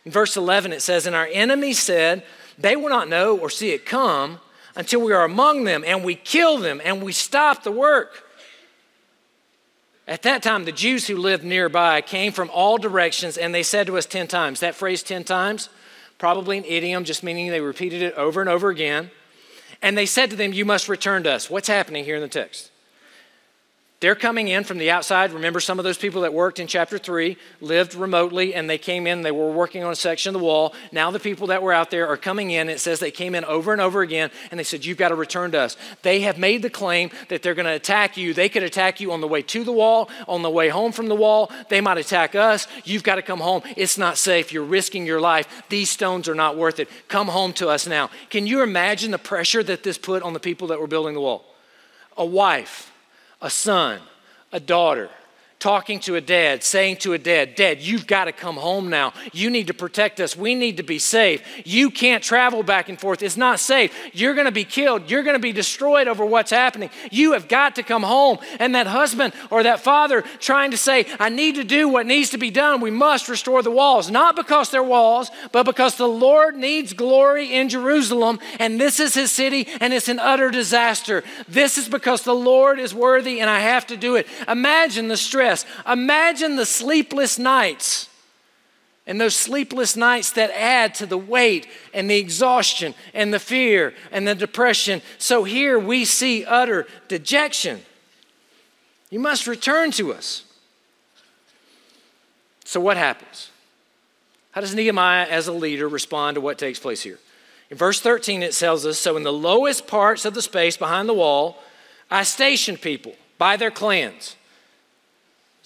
In 0.04 0.12
verse 0.12 0.36
11, 0.36 0.72
it 0.72 0.82
says, 0.82 1.06
And 1.06 1.16
our 1.16 1.28
enemies 1.30 1.78
said, 1.78 2.22
They 2.58 2.76
will 2.76 2.88
not 2.88 3.08
know 3.08 3.36
or 3.36 3.50
see 3.50 3.70
it 3.70 3.84
come 3.84 4.38
until 4.76 5.00
we 5.00 5.12
are 5.12 5.24
among 5.24 5.64
them, 5.64 5.84
and 5.86 6.02
we 6.02 6.14
kill 6.14 6.58
them, 6.58 6.80
and 6.84 7.02
we 7.02 7.12
stop 7.12 7.62
the 7.62 7.72
work. 7.72 8.23
At 10.06 10.22
that 10.22 10.42
time, 10.42 10.64
the 10.64 10.72
Jews 10.72 11.06
who 11.06 11.16
lived 11.16 11.44
nearby 11.44 12.00
came 12.02 12.32
from 12.32 12.50
all 12.50 12.76
directions 12.76 13.38
and 13.38 13.54
they 13.54 13.62
said 13.62 13.86
to 13.86 13.96
us 13.96 14.04
10 14.04 14.26
times. 14.26 14.60
That 14.60 14.74
phrase 14.74 15.02
10 15.02 15.24
times, 15.24 15.70
probably 16.18 16.58
an 16.58 16.64
idiom, 16.64 17.04
just 17.04 17.22
meaning 17.22 17.50
they 17.50 17.60
repeated 17.60 18.02
it 18.02 18.14
over 18.14 18.40
and 18.40 18.50
over 18.50 18.68
again. 18.68 19.10
And 19.80 19.96
they 19.96 20.06
said 20.06 20.30
to 20.30 20.36
them, 20.36 20.52
You 20.52 20.64
must 20.64 20.88
return 20.88 21.22
to 21.24 21.32
us. 21.32 21.48
What's 21.48 21.68
happening 21.68 22.04
here 22.04 22.16
in 22.16 22.22
the 22.22 22.28
text? 22.28 22.70
They're 24.00 24.14
coming 24.14 24.48
in 24.48 24.64
from 24.64 24.76
the 24.76 24.90
outside. 24.90 25.32
Remember, 25.32 25.60
some 25.60 25.78
of 25.78 25.84
those 25.84 25.96
people 25.96 26.22
that 26.22 26.34
worked 26.34 26.58
in 26.58 26.66
chapter 26.66 26.98
3 26.98 27.38
lived 27.62 27.94
remotely 27.94 28.54
and 28.54 28.68
they 28.68 28.76
came 28.76 29.06
in, 29.06 29.22
they 29.22 29.30
were 29.30 29.50
working 29.50 29.82
on 29.82 29.92
a 29.92 29.96
section 29.96 30.34
of 30.34 30.40
the 30.40 30.44
wall. 30.44 30.74
Now, 30.92 31.10
the 31.10 31.20
people 31.20 31.46
that 31.46 31.62
were 31.62 31.72
out 31.72 31.90
there 31.90 32.06
are 32.08 32.18
coming 32.18 32.50
in. 32.50 32.68
It 32.68 32.80
says 32.80 33.00
they 33.00 33.10
came 33.10 33.34
in 33.34 33.46
over 33.46 33.72
and 33.72 33.80
over 33.80 34.02
again 34.02 34.30
and 34.50 34.60
they 34.60 34.64
said, 34.64 34.84
You've 34.84 34.98
got 34.98 35.08
to 35.08 35.14
return 35.14 35.52
to 35.52 35.60
us. 35.60 35.78
They 36.02 36.20
have 36.20 36.36
made 36.36 36.60
the 36.60 36.68
claim 36.68 37.10
that 37.28 37.42
they're 37.42 37.54
going 37.54 37.64
to 37.64 37.72
attack 37.72 38.18
you. 38.18 38.34
They 38.34 38.50
could 38.50 38.62
attack 38.62 39.00
you 39.00 39.10
on 39.12 39.22
the 39.22 39.28
way 39.28 39.40
to 39.40 39.64
the 39.64 39.72
wall, 39.72 40.10
on 40.28 40.42
the 40.42 40.50
way 40.50 40.68
home 40.68 40.92
from 40.92 41.08
the 41.08 41.14
wall. 41.14 41.50
They 41.70 41.80
might 41.80 41.96
attack 41.96 42.34
us. 42.34 42.66
You've 42.84 43.04
got 43.04 43.14
to 43.14 43.22
come 43.22 43.40
home. 43.40 43.62
It's 43.76 43.96
not 43.96 44.18
safe. 44.18 44.52
You're 44.52 44.64
risking 44.64 45.06
your 45.06 45.20
life. 45.20 45.62
These 45.70 45.88
stones 45.88 46.28
are 46.28 46.34
not 46.34 46.58
worth 46.58 46.78
it. 46.78 46.90
Come 47.08 47.28
home 47.28 47.54
to 47.54 47.68
us 47.68 47.86
now. 47.86 48.10
Can 48.28 48.46
you 48.46 48.62
imagine 48.62 49.12
the 49.12 49.18
pressure 49.18 49.62
that 49.62 49.82
this 49.82 49.96
put 49.96 50.22
on 50.22 50.34
the 50.34 50.40
people 50.40 50.68
that 50.68 50.80
were 50.80 50.86
building 50.86 51.14
the 51.14 51.22
wall? 51.22 51.46
A 52.18 52.26
wife 52.26 52.90
a 53.44 53.50
son, 53.50 54.00
a 54.52 54.58
daughter, 54.58 55.10
talking 55.64 55.98
to 55.98 56.14
a 56.14 56.20
dad, 56.20 56.62
saying 56.62 56.94
to 56.94 57.14
a 57.14 57.18
dad, 57.18 57.54
Dad, 57.54 57.80
you've 57.80 58.06
got 58.06 58.26
to 58.26 58.32
come 58.32 58.56
home 58.56 58.90
now. 58.90 59.14
You 59.32 59.48
need 59.48 59.68
to 59.68 59.72
protect 59.72 60.20
us. 60.20 60.36
We 60.36 60.54
need 60.54 60.76
to 60.76 60.82
be 60.82 60.98
safe. 60.98 61.42
You 61.64 61.88
can't 61.88 62.22
travel 62.22 62.62
back 62.62 62.90
and 62.90 63.00
forth. 63.00 63.22
It's 63.22 63.38
not 63.38 63.58
safe. 63.58 63.90
You're 64.12 64.34
going 64.34 64.44
to 64.44 64.52
be 64.52 64.64
killed. 64.64 65.10
You're 65.10 65.22
going 65.22 65.36
to 65.36 65.40
be 65.40 65.52
destroyed 65.52 66.06
over 66.06 66.22
what's 66.22 66.50
happening. 66.50 66.90
You 67.10 67.32
have 67.32 67.48
got 67.48 67.76
to 67.76 67.82
come 67.82 68.02
home. 68.02 68.40
And 68.60 68.74
that 68.74 68.86
husband 68.86 69.32
or 69.50 69.62
that 69.62 69.80
father 69.80 70.20
trying 70.38 70.70
to 70.72 70.76
say, 70.76 71.06
I 71.18 71.30
need 71.30 71.54
to 71.54 71.64
do 71.64 71.88
what 71.88 72.04
needs 72.04 72.28
to 72.30 72.38
be 72.38 72.50
done. 72.50 72.82
We 72.82 72.90
must 72.90 73.30
restore 73.30 73.62
the 73.62 73.70
walls, 73.70 74.10
not 74.10 74.36
because 74.36 74.68
they're 74.68 74.82
walls, 74.82 75.30
but 75.50 75.62
because 75.62 75.96
the 75.96 76.06
Lord 76.06 76.56
needs 76.56 76.92
glory 76.92 77.54
in 77.54 77.70
Jerusalem. 77.70 78.38
And 78.58 78.78
this 78.78 79.00
is 79.00 79.14
his 79.14 79.32
city 79.32 79.66
and 79.80 79.94
it's 79.94 80.08
an 80.08 80.18
utter 80.18 80.50
disaster. 80.50 81.24
This 81.48 81.78
is 81.78 81.88
because 81.88 82.20
the 82.20 82.34
Lord 82.34 82.78
is 82.78 82.94
worthy 82.94 83.40
and 83.40 83.48
I 83.48 83.60
have 83.60 83.86
to 83.86 83.96
do 83.96 84.16
it. 84.16 84.26
Imagine 84.46 85.08
the 85.08 85.16
stress 85.16 85.53
stress. 85.56 85.86
Imagine 85.86 86.56
the 86.56 86.66
sleepless 86.66 87.38
nights 87.38 88.08
and 89.06 89.20
those 89.20 89.36
sleepless 89.36 89.96
nights 89.96 90.32
that 90.32 90.50
add 90.50 90.94
to 90.96 91.06
the 91.06 91.18
weight 91.18 91.66
and 91.92 92.08
the 92.08 92.16
exhaustion 92.16 92.94
and 93.12 93.34
the 93.34 93.38
fear 93.38 93.94
and 94.10 94.26
the 94.26 94.34
depression. 94.34 95.02
So 95.18 95.44
here 95.44 95.78
we 95.78 96.04
see 96.04 96.44
utter 96.44 96.86
dejection. 97.08 97.82
You 99.10 99.20
must 99.20 99.46
return 99.46 99.90
to 99.92 100.12
us. 100.12 100.44
So, 102.64 102.80
what 102.80 102.96
happens? 102.96 103.50
How 104.52 104.62
does 104.62 104.74
Nehemiah, 104.74 105.26
as 105.28 105.46
a 105.46 105.52
leader, 105.52 105.86
respond 105.86 106.36
to 106.36 106.40
what 106.40 106.58
takes 106.58 106.78
place 106.78 107.02
here? 107.02 107.18
In 107.70 107.76
verse 107.76 108.00
13, 108.00 108.42
it 108.42 108.52
tells 108.52 108.86
us 108.86 108.98
So, 108.98 109.16
in 109.16 109.22
the 109.22 109.32
lowest 109.32 109.86
parts 109.86 110.24
of 110.24 110.32
the 110.32 110.42
space 110.42 110.76
behind 110.76 111.08
the 111.08 111.14
wall, 111.14 111.58
I 112.10 112.22
stationed 112.22 112.80
people 112.80 113.14
by 113.36 113.56
their 113.56 113.70
clans 113.70 114.36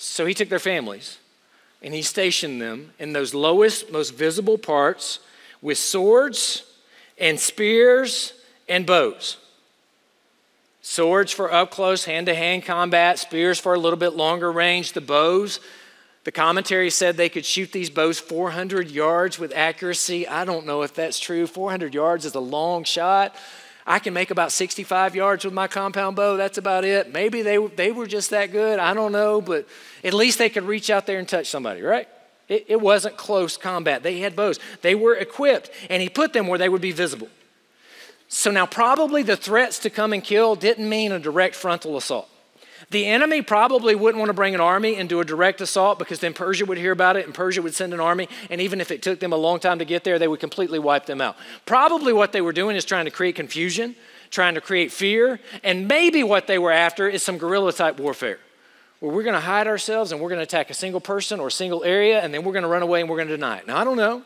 so 0.00 0.26
he 0.26 0.32
took 0.32 0.48
their 0.48 0.60
families 0.60 1.18
and 1.82 1.92
he 1.92 2.02
stationed 2.02 2.62
them 2.62 2.92
in 3.00 3.12
those 3.12 3.34
lowest, 3.34 3.90
most 3.90 4.14
visible 4.14 4.56
parts 4.56 5.18
with 5.60 5.76
swords 5.76 6.62
and 7.18 7.38
spears 7.38 8.32
and 8.68 8.86
bows. 8.86 9.38
Swords 10.82 11.32
for 11.32 11.52
up 11.52 11.72
close, 11.72 12.04
hand 12.04 12.26
to 12.26 12.34
hand 12.34 12.64
combat, 12.64 13.18
spears 13.18 13.58
for 13.58 13.74
a 13.74 13.78
little 13.78 13.98
bit 13.98 14.14
longer 14.14 14.52
range, 14.52 14.92
the 14.92 15.00
bows. 15.00 15.58
The 16.22 16.30
commentary 16.30 16.90
said 16.90 17.16
they 17.16 17.28
could 17.28 17.44
shoot 17.44 17.72
these 17.72 17.90
bows 17.90 18.20
400 18.20 18.92
yards 18.92 19.36
with 19.38 19.52
accuracy. 19.52 20.28
I 20.28 20.44
don't 20.44 20.64
know 20.64 20.82
if 20.82 20.94
that's 20.94 21.18
true. 21.18 21.48
400 21.48 21.92
yards 21.92 22.24
is 22.24 22.36
a 22.36 22.40
long 22.40 22.84
shot. 22.84 23.34
I 23.88 23.98
can 23.98 24.12
make 24.12 24.30
about 24.30 24.52
65 24.52 25.16
yards 25.16 25.46
with 25.46 25.54
my 25.54 25.66
compound 25.66 26.14
bow. 26.14 26.36
That's 26.36 26.58
about 26.58 26.84
it. 26.84 27.10
Maybe 27.10 27.40
they, 27.40 27.56
they 27.56 27.90
were 27.90 28.06
just 28.06 28.28
that 28.30 28.52
good. 28.52 28.78
I 28.78 28.92
don't 28.92 29.12
know, 29.12 29.40
but 29.40 29.66
at 30.04 30.12
least 30.12 30.36
they 30.36 30.50
could 30.50 30.64
reach 30.64 30.90
out 30.90 31.06
there 31.06 31.18
and 31.18 31.26
touch 31.26 31.46
somebody, 31.46 31.80
right? 31.80 32.06
It, 32.48 32.66
it 32.68 32.80
wasn't 32.82 33.16
close 33.16 33.56
combat. 33.56 34.02
They 34.02 34.18
had 34.18 34.36
bows, 34.36 34.60
they 34.82 34.94
were 34.94 35.14
equipped, 35.14 35.70
and 35.88 36.02
he 36.02 36.10
put 36.10 36.34
them 36.34 36.46
where 36.48 36.58
they 36.58 36.68
would 36.68 36.82
be 36.82 36.92
visible. 36.92 37.28
So 38.28 38.50
now, 38.50 38.66
probably 38.66 39.22
the 39.22 39.36
threats 39.36 39.78
to 39.80 39.90
come 39.90 40.12
and 40.12 40.22
kill 40.22 40.54
didn't 40.54 40.86
mean 40.86 41.10
a 41.10 41.18
direct 41.18 41.54
frontal 41.54 41.96
assault. 41.96 42.28
The 42.90 43.04
enemy 43.06 43.42
probably 43.42 43.94
wouldn't 43.94 44.18
want 44.18 44.30
to 44.30 44.34
bring 44.34 44.54
an 44.54 44.62
army 44.62 44.96
and 44.96 45.08
do 45.08 45.20
a 45.20 45.24
direct 45.24 45.60
assault 45.60 45.98
because 45.98 46.20
then 46.20 46.32
Persia 46.32 46.64
would 46.64 46.78
hear 46.78 46.92
about 46.92 47.16
it 47.16 47.26
and 47.26 47.34
Persia 47.34 47.60
would 47.60 47.74
send 47.74 47.92
an 47.92 48.00
army. 48.00 48.28
And 48.48 48.62
even 48.62 48.80
if 48.80 48.90
it 48.90 49.02
took 49.02 49.20
them 49.20 49.32
a 49.32 49.36
long 49.36 49.60
time 49.60 49.78
to 49.80 49.84
get 49.84 50.04
there, 50.04 50.18
they 50.18 50.28
would 50.28 50.40
completely 50.40 50.78
wipe 50.78 51.04
them 51.04 51.20
out. 51.20 51.36
Probably 51.66 52.14
what 52.14 52.32
they 52.32 52.40
were 52.40 52.52
doing 52.52 52.76
is 52.76 52.86
trying 52.86 53.04
to 53.04 53.10
create 53.10 53.34
confusion, 53.34 53.94
trying 54.30 54.54
to 54.54 54.62
create 54.62 54.90
fear. 54.90 55.38
And 55.62 55.86
maybe 55.86 56.22
what 56.22 56.46
they 56.46 56.58
were 56.58 56.72
after 56.72 57.06
is 57.08 57.22
some 57.22 57.36
guerrilla 57.36 57.74
type 57.74 58.00
warfare 58.00 58.38
where 59.00 59.12
we're 59.12 59.22
going 59.22 59.34
to 59.34 59.40
hide 59.40 59.66
ourselves 59.66 60.10
and 60.10 60.20
we're 60.20 60.30
going 60.30 60.40
to 60.40 60.44
attack 60.44 60.70
a 60.70 60.74
single 60.74 61.00
person 61.00 61.40
or 61.40 61.48
a 61.48 61.52
single 61.52 61.84
area 61.84 62.20
and 62.20 62.32
then 62.32 62.42
we're 62.42 62.52
going 62.52 62.62
to 62.62 62.68
run 62.68 62.82
away 62.82 63.00
and 63.00 63.10
we're 63.10 63.16
going 63.16 63.28
to 63.28 63.36
deny 63.36 63.58
it. 63.58 63.66
Now, 63.66 63.76
I 63.76 63.84
don't 63.84 63.98
know. 63.98 64.22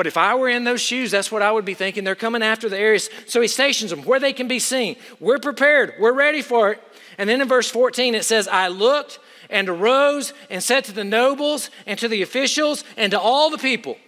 But 0.00 0.06
if 0.06 0.16
I 0.16 0.34
were 0.34 0.48
in 0.48 0.64
those 0.64 0.80
shoes, 0.80 1.10
that's 1.10 1.30
what 1.30 1.42
I 1.42 1.52
would 1.52 1.66
be 1.66 1.74
thinking. 1.74 2.04
They're 2.04 2.14
coming 2.14 2.42
after 2.42 2.70
the 2.70 2.78
areas. 2.78 3.10
So 3.26 3.42
he 3.42 3.48
stations 3.48 3.90
them 3.90 4.02
where 4.04 4.18
they 4.18 4.32
can 4.32 4.48
be 4.48 4.58
seen. 4.58 4.96
We're 5.20 5.38
prepared, 5.38 5.92
we're 6.00 6.14
ready 6.14 6.40
for 6.40 6.72
it. 6.72 6.82
And 7.18 7.28
then 7.28 7.42
in 7.42 7.48
verse 7.48 7.70
14, 7.70 8.14
it 8.14 8.24
says, 8.24 8.48
I 8.48 8.68
looked 8.68 9.18
and 9.50 9.68
arose 9.68 10.32
and 10.48 10.62
said 10.62 10.84
to 10.84 10.92
the 10.92 11.04
nobles 11.04 11.68
and 11.86 11.98
to 11.98 12.08
the 12.08 12.22
officials 12.22 12.82
and 12.96 13.10
to 13.10 13.20
all 13.20 13.50
the 13.50 13.58
people, 13.58 13.98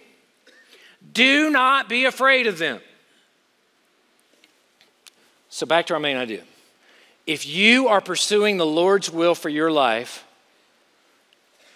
Do 1.11 1.51
not 1.51 1.89
be 1.89 2.05
afraid 2.05 2.47
of 2.47 2.57
them. 2.57 2.81
So 5.49 5.67
back 5.67 5.85
to 5.85 5.93
our 5.93 5.99
main 5.99 6.17
idea. 6.17 6.41
If 7.27 7.45
you 7.45 7.87
are 7.87 8.01
pursuing 8.01 8.57
the 8.57 8.65
Lord's 8.65 9.11
will 9.11 9.35
for 9.35 9.49
your 9.49 9.71
life, 9.71 10.25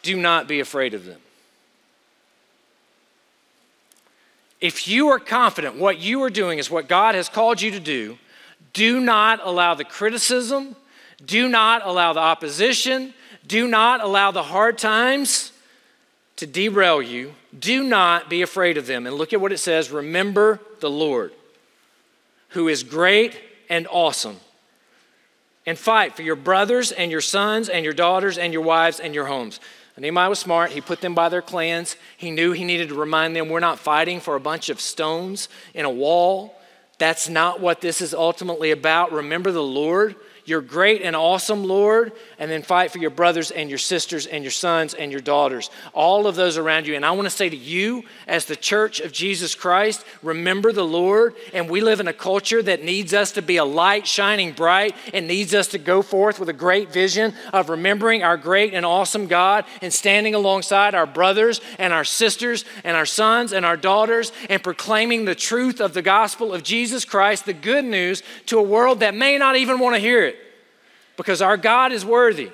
do 0.01 0.17
not 0.17 0.47
be 0.47 0.60
afraid 0.60 0.95
of 0.95 1.06
them. 1.06 1.19
If 4.60 4.88
you 4.88 5.10
are 5.10 5.20
confident 5.20 5.76
what 5.76 6.00
you 6.00 6.24
are 6.24 6.30
doing 6.30 6.60
is 6.60 6.72
what 6.72 6.88
God 6.88 7.15
has 7.15 7.30
called 7.30 7.62
you 7.62 7.72
to 7.72 7.80
do, 7.80 8.17
do 8.74 9.00
not 9.00 9.39
allow 9.43 9.76
the 9.76 9.84
criticism, 9.84 10.76
do 11.24 11.48
not 11.48 11.86
allow 11.86 12.13
the 12.13 12.20
opposition, 12.20 13.13
do 13.46 13.67
not 13.67 14.02
allow 14.02 14.32
the 14.32 14.43
hard 14.43 14.78
times 14.78 15.52
to 16.38 16.48
derail 16.48 17.02
you. 17.02 17.34
Do 17.58 17.84
not 17.84 18.30
be 18.30 18.41
afraid 18.41 18.78
of 18.78 18.88
them. 18.88 19.06
And 19.06 19.15
look 19.15 19.34
at 19.34 19.41
what 19.41 19.52
it 19.52 19.58
says 19.58 19.91
remember 19.91 20.60
the 20.80 20.89
Lord, 20.89 21.34
who 22.50 22.67
is 22.67 22.84
great 22.84 23.39
and 23.70 23.88
awesome. 23.89 24.38
And 25.65 25.78
fight 25.78 26.15
for 26.15 26.22
your 26.22 26.36
brothers 26.36 26.91
and 26.91 27.12
your 27.12 27.22
sons 27.22 27.67
and 27.67 27.84
your 27.84 27.93
daughters 27.93 28.38
and 28.38 28.54
your 28.54 28.62
wives 28.62 29.00
and 29.00 29.13
your 29.13 29.26
homes. 29.26 29.60
Nehemiah 29.99 30.29
was 30.29 30.39
smart. 30.39 30.71
He 30.71 30.81
put 30.81 31.01
them 31.01 31.15
by 31.15 31.29
their 31.29 31.41
clans. 31.41 31.95
He 32.17 32.29
knew 32.29 32.51
he 32.51 32.63
needed 32.63 32.89
to 32.89 32.95
remind 32.95 33.36
them 33.36 33.49
we're 33.49 33.60
not 33.60 33.79
fighting 33.79 34.19
for 34.19 34.36
a 34.36 34.39
bunch 34.39 34.69
of 34.69 34.79
stones 34.79 35.49
in 35.73 35.86
a 35.86 35.89
wall. 35.89 36.55
That's 36.99 37.29
not 37.29 37.60
what 37.60 37.81
this 37.81 38.01
is 38.01 38.13
ultimately 38.13 38.71
about. 38.71 39.12
Remember 39.12 39.51
the 39.51 39.63
Lord 39.63 40.15
your 40.47 40.62
great 40.62 41.01
and 41.01 41.13
awesome 41.13 41.65
Lord, 41.65 42.13
and 42.39 42.49
then 42.49 42.63
fight 42.63 42.89
for 42.91 42.99
your 42.99 43.10
brothers 43.10 43.51
and 43.51 43.69
your 43.69 43.77
sisters 43.77 44.25
and 44.25 44.45
your 44.45 44.51
sons 44.51 44.93
and 44.93 45.12
your 45.12 45.19
daughters, 45.19 45.69
all 45.93 46.25
of 46.25 46.38
those 46.38 46.57
around 46.57 46.88
you. 46.88 46.95
And 46.95 47.05
I 47.05 47.12
want 47.12 47.25
to 47.25 47.29
say 47.29 47.49
to 47.49 47.55
you, 47.55 48.03
as 48.27 48.45
the 48.45 48.55
church 48.55 49.01
of 49.01 49.12
Jesus 49.12 49.55
Christ, 49.55 50.05
remember 50.23 50.71
the 50.71 50.86
Lord. 50.86 51.36
And 51.53 51.69
we 51.69 51.81
live 51.81 51.99
in 51.99 52.07
a 52.07 52.13
culture 52.13 52.63
that 52.63 52.81
needs 52.81 53.13
us 53.13 53.33
to 53.33 53.41
be 53.41 53.57
a 53.57 53.65
light 53.65 54.07
shining 54.07 54.53
bright 54.53 54.95
and 55.13 55.27
needs 55.27 55.53
us 55.53 55.67
to 55.69 55.77
go 55.77 56.01
forth 56.01 56.39
with 56.39 56.47
a 56.47 56.53
great 56.53 56.93
vision 56.93 57.33
of 57.51 57.67
remembering 57.67 58.23
our 58.23 58.38
great 58.38 58.73
and 58.73 58.86
awesome 58.86 59.27
God 59.27 59.65
and 59.81 59.93
standing 59.93 60.33
alongside 60.33 60.95
our 60.95 61.05
brothers 61.05 61.60
and 61.77 61.91
our 61.91 62.05
sisters 62.05 62.63
and 62.86 62.95
our 62.95 63.05
sons 63.05 63.51
and 63.51 63.65
our 63.65 63.75
daughters 63.75 64.31
and 64.49 64.63
proclaiming 64.63 65.25
the 65.25 65.36
truth 65.36 65.81
of 65.81 65.93
the 65.93 66.01
gospel 66.01 66.53
of 66.53 66.63
Jesus 66.63 67.03
Christ, 67.03 67.45
the 67.45 67.51
good 67.51 67.83
news, 67.83 68.23
to 68.45 68.60
a 68.60 68.63
world 68.63 69.01
that 69.01 69.13
may 69.13 69.38
not 69.38 69.57
even 69.57 69.79
want 69.79 69.95
to 69.95 69.99
hear 69.99 70.23
it 70.23 70.37
because 71.17 71.41
our 71.41 71.58
God 71.58 71.91
is 71.91 72.06
worthy. 72.06 72.51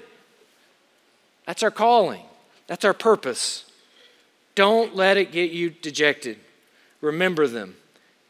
That's 1.46 1.62
our 1.62 1.72
calling, 1.72 2.24
that's 2.68 2.86
our 2.86 2.94
purpose. 2.94 3.66
Don't 4.56 4.96
let 4.96 5.18
it 5.18 5.32
get 5.32 5.52
you 5.52 5.72
dejected. 5.72 6.38
Remember 7.02 7.48
them 7.48 7.76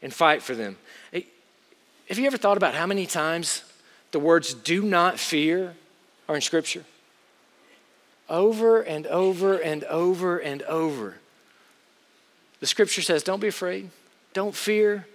and 0.02 0.12
fight 0.12 0.42
for 0.42 0.54
them. 0.54 0.76
Have 1.12 2.18
you 2.18 2.26
ever 2.26 2.36
thought 2.36 2.56
about 2.56 2.74
how 2.74 2.86
many 2.86 3.06
times 3.06 3.62
the 4.10 4.18
words 4.18 4.52
do 4.52 4.82
not 4.82 5.18
fear 5.18 5.74
are 6.28 6.34
in 6.34 6.40
Scripture? 6.40 6.84
Over 8.28 8.80
and 8.80 9.06
over 9.06 9.56
and 9.56 9.84
over 9.84 10.38
and 10.38 10.62
over. 10.62 11.16
The 12.60 12.66
Scripture 12.66 13.02
says, 13.02 13.22
Don't 13.22 13.40
be 13.40 13.48
afraid, 13.48 13.90
don't 14.32 14.54
fear. 14.54 15.06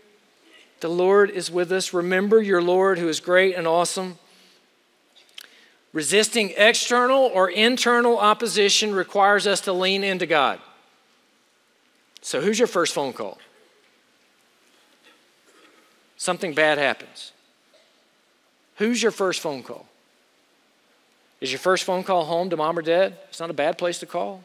The 0.79 0.89
Lord 0.89 1.29
is 1.29 1.51
with 1.51 1.71
us. 1.71 1.93
Remember 1.93 2.41
your 2.41 2.61
Lord 2.61 2.99
who 2.99 3.09
is 3.09 3.19
great 3.19 3.55
and 3.55 3.67
awesome. 3.67 4.17
Resisting 5.91 6.53
external 6.55 7.23
or 7.33 7.49
internal 7.49 8.17
opposition 8.17 8.93
requires 8.93 9.47
us 9.47 9.61
to 9.61 9.73
lean 9.73 10.03
into 10.03 10.25
God. 10.25 10.59
So, 12.21 12.41
who's 12.41 12.59
your 12.59 12.67
first 12.67 12.93
phone 12.93 13.13
call? 13.13 13.39
Something 16.17 16.53
bad 16.53 16.77
happens. 16.77 17.31
Who's 18.75 19.01
your 19.01 19.11
first 19.11 19.39
phone 19.39 19.63
call? 19.63 19.87
Is 21.41 21.51
your 21.51 21.59
first 21.59 21.85
phone 21.85 22.03
call 22.03 22.25
home 22.25 22.49
to 22.49 22.57
mom 22.57 22.77
or 22.77 22.81
dad? 22.81 23.17
It's 23.29 23.39
not 23.39 23.49
a 23.49 23.53
bad 23.53 23.77
place 23.77 23.99
to 23.99 24.05
call. 24.05 24.43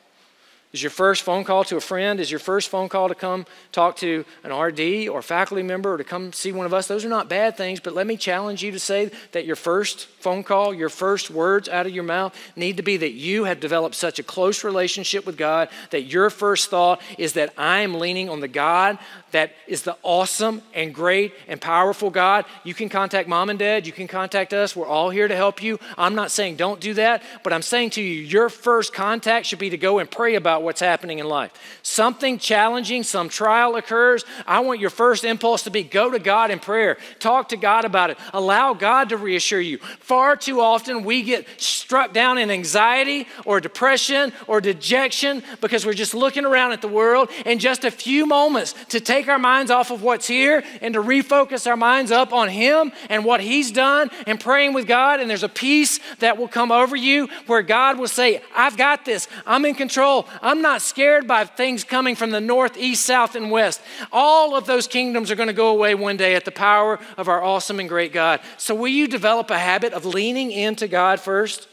Is 0.75 0.83
your 0.83 0.91
first 0.91 1.23
phone 1.23 1.45
call 1.45 1.63
to 1.65 1.77
a 1.77 1.81
friend? 1.81 2.19
Is 2.19 2.33
your 2.33 2.41
first 2.41 2.69
phone 2.69 2.89
call 2.89 3.07
to 3.07 3.15
come 3.15 3.47
talk 3.71 3.95
to 3.99 4.25
an 4.43 4.53
RD 4.53 5.07
or 5.09 5.23
faculty 5.23 5.63
member 5.63 5.95
or 5.95 5.99
to 5.99 6.03
come 6.03 6.33
see 6.33 6.51
one 6.51 6.67
of 6.67 6.75
us? 6.75 6.89
Those 6.89 7.05
are 7.05 7.09
not 7.09 7.29
bad 7.29 7.57
things, 7.57 7.79
but 7.79 7.95
let 7.95 8.09
me 8.09 8.17
challenge 8.17 8.61
you 8.61 8.73
to 8.73 8.81
say 8.81 9.13
that 9.31 9.47
your 9.47 9.55
first 9.55 10.07
phone 10.19 10.43
call, 10.43 10.75
your 10.75 10.89
first 10.89 11.31
words 11.31 11.69
out 11.69 11.87
of 11.87 11.93
your 11.93 12.03
mouth 12.03 12.37
need 12.57 12.79
to 12.79 12.83
be 12.83 12.97
that 12.97 13.13
you 13.13 13.45
have 13.45 13.61
developed 13.61 13.95
such 13.95 14.19
a 14.19 14.25
close 14.25 14.65
relationship 14.65 15.25
with 15.25 15.37
God 15.37 15.69
that 15.91 16.03
your 16.03 16.29
first 16.29 16.71
thought 16.71 17.01
is 17.19 17.35
that 17.35 17.55
I 17.57 17.83
am 17.83 18.01
leaning 18.01 18.29
on 18.29 18.41
the 18.41 18.49
God 18.49 18.99
that 19.31 19.53
is 19.69 19.83
the 19.83 19.97
awesome 20.03 20.63
and 20.73 20.95
great 20.95 21.35
and 21.47 21.61
powerful 21.61 22.09
God. 22.09 22.47
You 22.65 22.73
can 22.73 22.89
contact 22.89 23.29
mom 23.29 23.51
and 23.51 23.59
dad, 23.59 23.87
you 23.87 23.93
can 23.93 24.09
contact 24.09 24.53
us. 24.53 24.75
We're 24.75 24.87
all 24.87 25.11
here 25.11 25.29
to 25.29 25.37
help 25.37 25.63
you. 25.63 25.79
I'm 25.97 26.17
not 26.17 26.33
saying 26.33 26.57
don't 26.57 26.81
do 26.81 26.95
that, 26.95 27.23
but 27.45 27.53
I'm 27.53 27.63
saying 27.63 27.91
to 27.91 28.03
you, 28.03 28.23
your 28.23 28.49
first 28.49 28.93
contact 28.93 29.47
should 29.47 29.61
be 29.61 29.71
to 29.71 29.77
go 29.77 30.01
and 30.01 30.11
pray 30.11 30.35
about 30.35 30.64
what's 30.65 30.81
happening 30.81 31.19
in 31.19 31.29
life. 31.29 31.53
Something 31.83 32.39
challenging, 32.39 33.03
some 33.03 33.29
trial 33.29 33.77
occurs. 33.77 34.25
I 34.47 34.61
want 34.61 34.81
your 34.81 34.91
first 34.91 35.25
impulse 35.25 35.63
to 35.65 35.71
be 35.71 35.83
go 35.83 36.11
to 36.11 36.19
God 36.19 36.51
in 36.51 36.59
prayer, 36.59 36.97
talk 37.19 37.51
to 37.51 37.57
God 37.57 37.85
about 37.85 38.11
it, 38.11 38.19
allow 38.33 38.75
God 38.75 39.11
to 39.11 39.17
reassure 39.17 39.61
you. 39.61 39.79
Far 39.79 40.37
too 40.37 40.61
often 40.61 41.05
we 41.05 41.23
get 41.23 41.47
struck 41.61 42.13
down 42.13 42.39
in 42.39 42.51
anxiety 42.51 43.27
or 43.45 43.61
depression 43.61 44.33
or 44.47 44.61
dejection 44.61 45.43
because 45.61 45.85
we're 45.87 45.93
just 45.93 46.15
looking 46.15 46.45
around 46.45 46.73
at 46.73 46.83
the 46.83 46.89
world 46.89 47.29
and 47.45 47.61
just 47.61 47.85
a 47.85 47.91
few 47.91 48.27
moments 48.27 48.75
to 48.89 49.01
take 49.01 49.29
our 49.29 49.39
minds 49.39 49.71
off 49.71 49.91
of 49.91 50.03
what's 50.03 50.27
here 50.27 50.65
and 50.81 50.95
to 50.95 51.03
refocus 51.03 51.67
our 51.67 51.77
minds 51.77 52.11
up 52.11 52.33
on 52.33 52.49
Him 52.49 52.93
and 53.09 53.25
what 53.25 53.41
He's 53.41 53.71
done 53.71 54.11
and 54.27 54.41
praying 54.41 54.73
with 54.73 54.87
God. 54.87 55.21
And 55.21 55.29
there's 55.29 55.43
a 55.43 55.49
peace 55.49 56.01
that 56.19 56.39
will 56.39 56.49
come 56.49 56.73
over 56.73 56.97
you 56.97 57.29
where 57.47 57.63
God 57.63 57.99
will 57.99 58.09
say, 58.09 58.43
I've 58.55 58.77
got 58.77 59.05
this. 59.05 59.29
I'm 59.47 59.65
in 59.65 59.75
control. 59.75 60.27
I'm 60.41 60.54
not 60.63 60.83
scared 60.83 61.27
by 61.27 61.45
things 61.45 61.85
coming 61.85 62.17
from 62.17 62.31
the 62.31 62.41
north, 62.41 62.77
east, 62.77 63.05
south, 63.05 63.35
and 63.35 63.51
west. 63.51 63.81
All 64.13 64.57
of 64.57 64.67
those 64.67 64.87
kingdoms 64.87 65.31
are 65.31 65.37
going 65.37 65.49
to 65.49 65.53
go 65.53 65.69
away 65.69 65.95
one 65.95 66.17
day 66.17 66.35
at 66.35 66.45
the 66.45 66.51
power 66.51 66.99
of 67.17 67.29
our 67.29 67.43
awesome 67.43 67.81
and 67.81 67.89
great 67.89 68.13
God. 68.13 68.41
So, 68.57 68.75
will 68.75 68.89
you 68.89 69.07
develop 69.07 69.51
a 69.51 69.59
habit 69.59 69.93
of 69.93 70.05
leaning 70.05 70.51
into 70.51 70.89
God 70.89 71.21
first? 71.21 71.69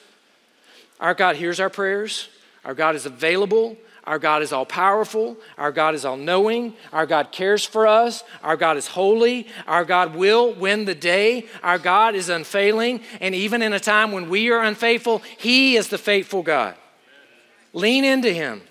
Our 0.99 1.13
God 1.13 1.35
hears 1.35 1.59
our 1.59 1.69
prayers, 1.69 2.29
our 2.63 2.73
God 2.73 2.95
is 2.95 3.05
available. 3.05 3.77
Our 4.03 4.17
God 4.17 4.41
is 4.41 4.51
all 4.51 4.65
powerful. 4.65 5.37
Our 5.57 5.71
God 5.71 5.93
is 5.93 6.05
all 6.05 6.17
knowing. 6.17 6.73
Our 6.91 7.05
God 7.05 7.31
cares 7.31 7.63
for 7.63 7.85
us. 7.85 8.23
Our 8.41 8.57
God 8.57 8.77
is 8.77 8.87
holy. 8.87 9.47
Our 9.67 9.85
God 9.85 10.15
will 10.15 10.53
win 10.53 10.85
the 10.85 10.95
day. 10.95 11.45
Our 11.61 11.77
God 11.77 12.15
is 12.15 12.27
unfailing. 12.27 13.01
And 13.19 13.35
even 13.35 13.61
in 13.61 13.73
a 13.73 13.79
time 13.79 14.11
when 14.11 14.27
we 14.29 14.49
are 14.49 14.63
unfaithful, 14.63 15.21
He 15.37 15.75
is 15.75 15.89
the 15.89 15.99
faithful 15.99 16.41
God. 16.41 16.75
Lean 17.73 18.03
into 18.03 18.33
Him. 18.33 18.63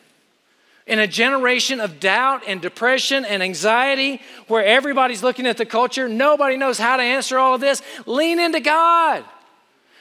In 0.87 0.99
a 0.99 1.07
generation 1.07 1.79
of 1.79 2.01
doubt 2.01 2.43
and 2.47 2.61
depression 2.61 3.25
and 3.25 3.43
anxiety, 3.43 4.21
where 4.49 4.65
everybody's 4.65 5.23
looking 5.23 5.47
at 5.47 5.57
the 5.57 5.67
culture, 5.67 6.09
nobody 6.09 6.57
knows 6.57 6.79
how 6.79 6.97
to 6.97 7.03
answer 7.03 7.39
all 7.39 7.55
of 7.55 7.61
this, 7.61 7.83
lean 8.07 8.41
into 8.41 8.61
God. 8.61 9.25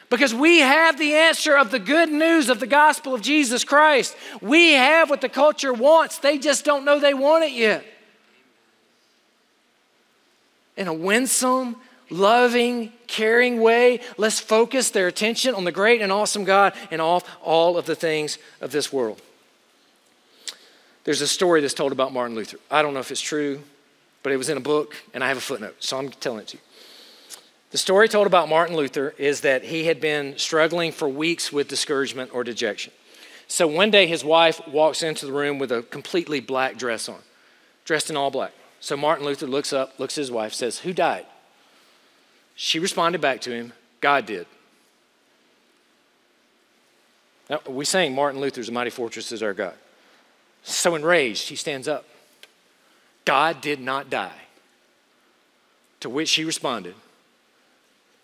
Because 0.10 0.34
we 0.34 0.60
have 0.60 0.98
the 0.98 1.14
answer 1.14 1.56
of 1.56 1.70
the 1.70 1.78
good 1.78 2.10
news 2.10 2.50
of 2.50 2.60
the 2.60 2.66
gospel 2.66 3.14
of 3.14 3.22
Jesus 3.22 3.64
Christ. 3.64 4.16
We 4.42 4.74
have 4.74 5.10
what 5.10 5.22
the 5.22 5.30
culture 5.30 5.74
wants, 5.74 6.18
they 6.18 6.40
just 6.40 6.66
don't 6.66 6.86
know 6.86 7.00
they 7.00 7.14
want 7.14 7.44
it 7.44 7.54
yet. 7.54 7.86
In 10.76 10.88
a 10.88 10.94
winsome, 10.94 11.76
loving, 12.10 12.92
caring 13.06 13.62
way, 13.62 14.00
let's 14.18 14.40
focus 14.40 14.90
their 14.90 15.08
attention 15.08 15.54
on 15.54 15.66
the 15.66 15.72
great 15.72 16.02
and 16.02 16.12
awesome 16.12 16.46
God 16.46 16.74
and 16.90 17.02
off 17.02 17.30
all 17.44 17.78
of 17.78 17.86
the 17.86 17.96
things 17.96 18.40
of 18.62 18.72
this 18.72 18.92
world. 18.92 19.22
There's 21.10 21.22
a 21.22 21.28
story 21.28 21.60
that's 21.60 21.74
told 21.74 21.92
about 21.92 22.14
Martin 22.14 22.36
Luther. 22.36 22.60
I 22.70 22.84
don't 22.84 22.94
know 22.94 23.00
if 23.00 23.10
it's 23.10 23.20
true, 23.20 23.62
but 24.22 24.32
it 24.32 24.38
was 24.38 24.48
in 24.48 24.58
a 24.58 24.62
book, 24.62 24.96
and 25.12 25.24
I 25.24 25.28
have 25.30 25.38
a 25.38 25.42
footnote, 25.42 25.78
so 25.80 25.98
I'm 25.98 26.10
telling 26.10 26.42
it 26.42 26.50
to 26.50 26.58
you. 26.58 26.64
The 27.72 27.80
story 27.80 28.08
told 28.08 28.28
about 28.28 28.48
Martin 28.48 28.76
Luther 28.76 29.16
is 29.18 29.42
that 29.42 29.64
he 29.64 29.86
had 29.86 30.00
been 30.00 30.38
struggling 30.38 30.92
for 30.92 31.10
weeks 31.10 31.52
with 31.52 31.68
discouragement 31.68 32.30
or 32.32 32.44
dejection. 32.44 32.94
So 33.48 33.66
one 33.66 33.90
day 33.90 34.06
his 34.06 34.24
wife 34.24 34.62
walks 34.68 35.02
into 35.02 35.26
the 35.26 35.32
room 35.32 35.58
with 35.58 35.72
a 35.72 35.82
completely 35.82 36.42
black 36.42 36.78
dress 36.78 37.10
on, 37.10 37.22
dressed 37.86 38.12
in 38.12 38.16
all 38.16 38.30
black. 38.30 38.52
So 38.80 38.96
Martin 38.96 39.26
Luther 39.26 39.48
looks 39.48 39.74
up, 39.74 40.00
looks 40.00 40.16
at 40.16 40.22
his 40.22 40.32
wife, 40.32 40.54
says, 40.54 40.78
Who 40.78 40.94
died? 40.94 41.26
She 42.54 42.78
responded 42.78 43.20
back 43.20 43.42
to 43.42 43.52
him, 43.52 43.74
God 44.00 44.28
did. 44.28 44.46
Now, 47.50 47.62
we 47.68 47.84
saying 47.84 48.14
Martin 48.14 48.40
Luther's 48.40 48.70
mighty 48.70 48.92
fortress 48.92 49.32
is 49.32 49.42
our 49.42 49.56
God. 49.56 49.74
So 50.70 50.94
enraged, 50.94 51.50
he 51.50 51.56
stands 51.56 51.88
up. 51.88 52.06
God 53.26 53.60
did 53.60 53.80
not 53.80 54.10
die. 54.10 54.42
To 56.02 56.10
which 56.10 56.30
she 56.30 56.46
responded, 56.46 56.96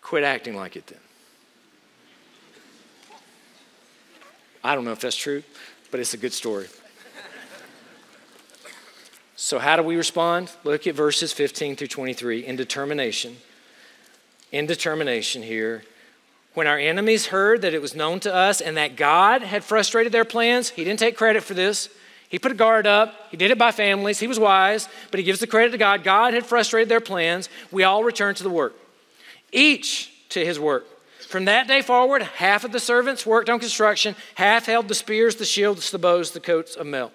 Quit 0.00 0.22
acting 0.22 0.54
like 0.54 0.76
it 0.76 0.86
then. 0.86 0.98
I 4.62 4.74
don't 4.74 4.84
know 4.84 4.92
if 4.92 5.00
that's 5.00 5.16
true, 5.16 5.42
but 5.90 6.00
it's 6.00 6.14
a 6.14 6.16
good 6.16 6.32
story. 6.32 6.68
So, 9.34 9.58
how 9.58 9.76
do 9.76 9.82
we 9.82 9.96
respond? 9.96 10.50
Look 10.64 10.86
at 10.86 10.94
verses 10.94 11.32
15 11.32 11.76
through 11.76 11.88
23. 11.88 12.46
In 12.46 12.56
determination, 12.56 13.36
in 14.50 14.66
determination 14.66 15.42
here, 15.42 15.84
when 16.54 16.66
our 16.66 16.78
enemies 16.78 17.26
heard 17.26 17.60
that 17.62 17.74
it 17.74 17.82
was 17.82 17.94
known 17.94 18.18
to 18.20 18.34
us 18.34 18.60
and 18.60 18.76
that 18.76 18.96
God 18.96 19.42
had 19.42 19.62
frustrated 19.62 20.12
their 20.12 20.24
plans, 20.24 20.70
he 20.70 20.84
didn't 20.84 21.00
take 21.00 21.16
credit 21.16 21.42
for 21.42 21.54
this. 21.54 21.90
He 22.28 22.38
put 22.38 22.52
a 22.52 22.56
guard 22.56 22.86
up. 22.86 23.14
He 23.30 23.36
did 23.36 23.50
it 23.50 23.58
by 23.58 23.70
families. 23.70 24.18
He 24.18 24.26
was 24.26 24.38
wise, 24.38 24.88
but 25.10 25.18
he 25.18 25.24
gives 25.24 25.40
the 25.40 25.46
credit 25.46 25.70
to 25.72 25.78
God. 25.78 26.02
God 26.02 26.34
had 26.34 26.44
frustrated 26.44 26.88
their 26.88 27.00
plans. 27.00 27.48
We 27.70 27.84
all 27.84 28.04
returned 28.04 28.36
to 28.38 28.42
the 28.42 28.50
work, 28.50 28.74
each 29.52 30.12
to 30.30 30.44
his 30.44 30.58
work. 30.58 30.84
From 31.28 31.46
that 31.46 31.66
day 31.66 31.82
forward, 31.82 32.22
half 32.22 32.64
of 32.64 32.72
the 32.72 32.80
servants 32.80 33.26
worked 33.26 33.50
on 33.50 33.58
construction, 33.58 34.14
half 34.36 34.66
held 34.66 34.88
the 34.88 34.94
spears, 34.94 35.36
the 35.36 35.44
shields, 35.44 35.90
the 35.90 35.98
bows, 35.98 36.30
the 36.30 36.40
coats 36.40 36.76
of 36.76 36.86
mail. 36.86 37.10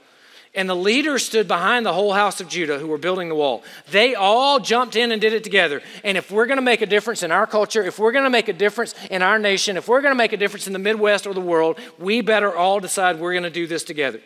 And 0.54 0.70
the 0.70 0.76
leaders 0.76 1.26
stood 1.26 1.48
behind 1.48 1.86
the 1.86 1.94
whole 1.94 2.12
house 2.12 2.42
of 2.42 2.50
Judah 2.50 2.78
who 2.78 2.88
were 2.88 2.98
building 2.98 3.30
the 3.30 3.36
wall. 3.36 3.64
They 3.90 4.16
all 4.16 4.60
jumped 4.60 4.98
in 4.98 5.14
and 5.14 5.22
did 5.22 5.32
it 5.32 5.46
together. 5.46 5.82
And 6.04 6.18
if 6.18 6.30
we're 6.30 6.46
going 6.46 6.58
to 6.58 6.62
make 6.62 6.82
a 6.82 6.86
difference 6.86 7.24
in 7.24 7.32
our 7.32 7.48
culture, 7.48 7.82
if 7.82 8.00
we're 8.00 8.12
going 8.12 8.26
to 8.26 8.30
make 8.30 8.50
a 8.50 8.54
difference 8.54 8.94
in 9.10 9.22
our 9.22 9.40
nation, 9.40 9.78
if 9.78 9.88
we're 9.88 10.02
going 10.02 10.12
to 10.12 10.18
make 10.18 10.34
a 10.34 10.38
difference 10.38 10.68
in 10.68 10.74
the 10.74 10.80
Midwest 10.80 11.26
or 11.26 11.34
the 11.34 11.40
world, 11.40 11.80
we 11.98 12.20
better 12.20 12.54
all 12.54 12.82
decide 12.82 13.18
we're 13.18 13.32
going 13.32 13.44
to 13.44 13.50
do 13.50 13.66
this 13.66 13.86
together. 13.86 14.20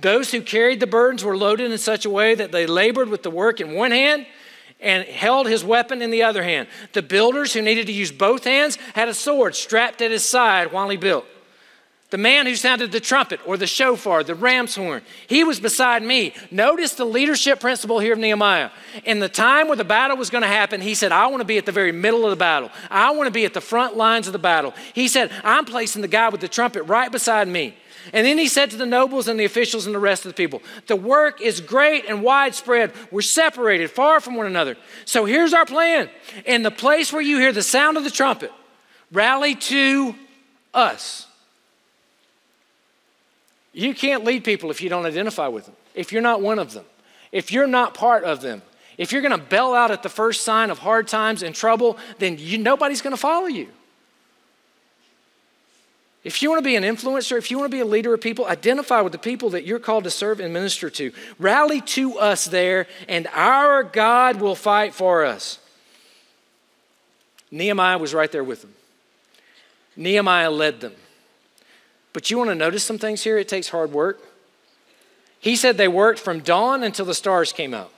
Those 0.00 0.32
who 0.32 0.40
carried 0.40 0.80
the 0.80 0.86
burdens 0.86 1.24
were 1.24 1.36
loaded 1.36 1.70
in 1.70 1.78
such 1.78 2.04
a 2.04 2.10
way 2.10 2.34
that 2.34 2.52
they 2.52 2.66
labored 2.66 3.08
with 3.08 3.22
the 3.22 3.30
work 3.30 3.60
in 3.60 3.74
one 3.74 3.90
hand 3.90 4.26
and 4.80 5.04
held 5.04 5.46
his 5.46 5.64
weapon 5.64 6.02
in 6.02 6.10
the 6.10 6.22
other 6.22 6.42
hand. 6.42 6.68
The 6.92 7.02
builders 7.02 7.52
who 7.52 7.62
needed 7.62 7.86
to 7.86 7.92
use 7.92 8.12
both 8.12 8.44
hands 8.44 8.76
had 8.94 9.08
a 9.08 9.14
sword 9.14 9.54
strapped 9.54 10.02
at 10.02 10.10
his 10.10 10.24
side 10.24 10.72
while 10.72 10.88
he 10.88 10.96
built. 10.96 11.26
The 12.14 12.18
man 12.18 12.46
who 12.46 12.54
sounded 12.54 12.92
the 12.92 13.00
trumpet 13.00 13.40
or 13.44 13.56
the 13.56 13.66
shofar, 13.66 14.22
the 14.22 14.36
ram's 14.36 14.76
horn, 14.76 15.02
he 15.26 15.42
was 15.42 15.58
beside 15.58 16.00
me. 16.00 16.32
Notice 16.52 16.94
the 16.94 17.04
leadership 17.04 17.58
principle 17.58 17.98
here 17.98 18.12
of 18.12 18.20
Nehemiah. 18.20 18.70
In 19.04 19.18
the 19.18 19.28
time 19.28 19.66
where 19.66 19.76
the 19.76 19.82
battle 19.82 20.16
was 20.16 20.30
going 20.30 20.42
to 20.42 20.48
happen, 20.48 20.80
he 20.80 20.94
said, 20.94 21.10
I 21.10 21.26
want 21.26 21.40
to 21.40 21.44
be 21.44 21.58
at 21.58 21.66
the 21.66 21.72
very 21.72 21.90
middle 21.90 22.22
of 22.22 22.30
the 22.30 22.36
battle. 22.36 22.70
I 22.88 23.10
want 23.10 23.26
to 23.26 23.32
be 23.32 23.44
at 23.44 23.52
the 23.52 23.60
front 23.60 23.96
lines 23.96 24.28
of 24.28 24.32
the 24.32 24.38
battle. 24.38 24.74
He 24.92 25.08
said, 25.08 25.32
I'm 25.42 25.64
placing 25.64 26.02
the 26.02 26.06
guy 26.06 26.28
with 26.28 26.40
the 26.40 26.46
trumpet 26.46 26.84
right 26.84 27.10
beside 27.10 27.48
me. 27.48 27.74
And 28.12 28.24
then 28.24 28.38
he 28.38 28.46
said 28.46 28.70
to 28.70 28.76
the 28.76 28.86
nobles 28.86 29.26
and 29.26 29.40
the 29.40 29.44
officials 29.44 29.86
and 29.86 29.92
the 29.92 29.98
rest 29.98 30.24
of 30.24 30.30
the 30.30 30.36
people, 30.36 30.62
The 30.86 30.94
work 30.94 31.40
is 31.40 31.60
great 31.60 32.04
and 32.08 32.22
widespread. 32.22 32.92
We're 33.10 33.22
separated, 33.22 33.90
far 33.90 34.20
from 34.20 34.36
one 34.36 34.46
another. 34.46 34.76
So 35.04 35.24
here's 35.24 35.52
our 35.52 35.66
plan. 35.66 36.08
In 36.46 36.62
the 36.62 36.70
place 36.70 37.12
where 37.12 37.22
you 37.22 37.38
hear 37.38 37.52
the 37.52 37.60
sound 37.60 37.96
of 37.96 38.04
the 38.04 38.10
trumpet, 38.12 38.52
rally 39.10 39.56
to 39.56 40.14
us. 40.72 41.26
You 43.74 43.92
can't 43.94 44.24
lead 44.24 44.44
people 44.44 44.70
if 44.70 44.80
you 44.80 44.88
don't 44.88 45.04
identify 45.04 45.48
with 45.48 45.66
them, 45.66 45.74
if 45.94 46.12
you're 46.12 46.22
not 46.22 46.40
one 46.40 46.58
of 46.58 46.72
them, 46.72 46.84
if 47.32 47.52
you're 47.52 47.66
not 47.66 47.92
part 47.92 48.24
of 48.24 48.40
them. 48.40 48.62
If 48.96 49.10
you're 49.10 49.22
going 49.22 49.36
to 49.36 49.44
bail 49.44 49.74
out 49.74 49.90
at 49.90 50.04
the 50.04 50.08
first 50.08 50.42
sign 50.42 50.70
of 50.70 50.78
hard 50.78 51.08
times 51.08 51.42
and 51.42 51.52
trouble, 51.52 51.98
then 52.20 52.36
you, 52.38 52.58
nobody's 52.58 53.02
going 53.02 53.12
to 53.12 53.20
follow 53.20 53.46
you. 53.46 53.68
If 56.22 56.40
you 56.40 56.48
want 56.48 56.60
to 56.60 56.64
be 56.64 56.76
an 56.76 56.84
influencer, 56.84 57.36
if 57.36 57.50
you 57.50 57.58
want 57.58 57.70
to 57.70 57.76
be 57.76 57.80
a 57.80 57.84
leader 57.84 58.14
of 58.14 58.20
people, 58.20 58.46
identify 58.46 59.02
with 59.02 59.12
the 59.12 59.18
people 59.18 59.50
that 59.50 59.66
you're 59.66 59.78
called 59.78 60.04
to 60.04 60.10
serve 60.10 60.40
and 60.40 60.54
minister 60.54 60.88
to. 60.90 61.12
Rally 61.38 61.82
to 61.82 62.18
us 62.18 62.46
there, 62.46 62.86
and 63.08 63.26
our 63.34 63.82
God 63.82 64.40
will 64.40 64.54
fight 64.54 64.94
for 64.94 65.24
us. 65.24 65.58
Nehemiah 67.50 67.98
was 67.98 68.14
right 68.14 68.32
there 68.32 68.44
with 68.44 68.62
them. 68.62 68.74
Nehemiah 69.96 70.50
led 70.50 70.80
them. 70.80 70.94
But 72.14 72.30
you 72.30 72.38
want 72.38 72.48
to 72.48 72.54
notice 72.54 72.84
some 72.84 72.96
things 72.96 73.22
here? 73.22 73.36
It 73.36 73.48
takes 73.48 73.68
hard 73.68 73.92
work. 73.92 74.22
He 75.38 75.56
said 75.56 75.76
they 75.76 75.88
worked 75.88 76.18
from 76.18 76.40
dawn 76.40 76.82
until 76.82 77.04
the 77.04 77.12
stars 77.12 77.52
came 77.52 77.74
out. 77.74 77.90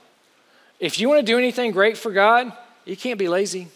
If 0.81 0.99
you 0.99 1.07
want 1.07 1.21
to 1.21 1.25
do 1.25 1.37
anything 1.37 1.71
great 1.71 1.97
for 1.97 2.11
God, 2.11 2.51
you 2.83 2.97
can't 2.97 3.17
be 3.17 3.29
lazy. 3.29 3.69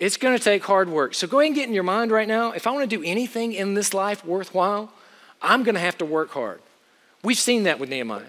It's 0.00 0.16
going 0.16 0.36
to 0.36 0.42
take 0.42 0.64
hard 0.64 0.88
work. 0.88 1.14
So 1.14 1.28
go 1.28 1.38
ahead 1.38 1.48
and 1.48 1.54
get 1.54 1.68
in 1.68 1.74
your 1.74 1.84
mind 1.84 2.10
right 2.10 2.26
now 2.26 2.50
if 2.50 2.66
I 2.66 2.72
want 2.72 2.90
to 2.90 2.96
do 2.96 3.04
anything 3.04 3.52
in 3.52 3.74
this 3.74 3.94
life 3.94 4.24
worthwhile, 4.24 4.90
I'm 5.40 5.62
going 5.62 5.76
to 5.76 5.80
have 5.80 5.98
to 5.98 6.04
work 6.04 6.30
hard. 6.30 6.60
We've 7.22 7.38
seen 7.38 7.64
that 7.64 7.78
with 7.78 7.88
Nehemiah. 7.88 8.22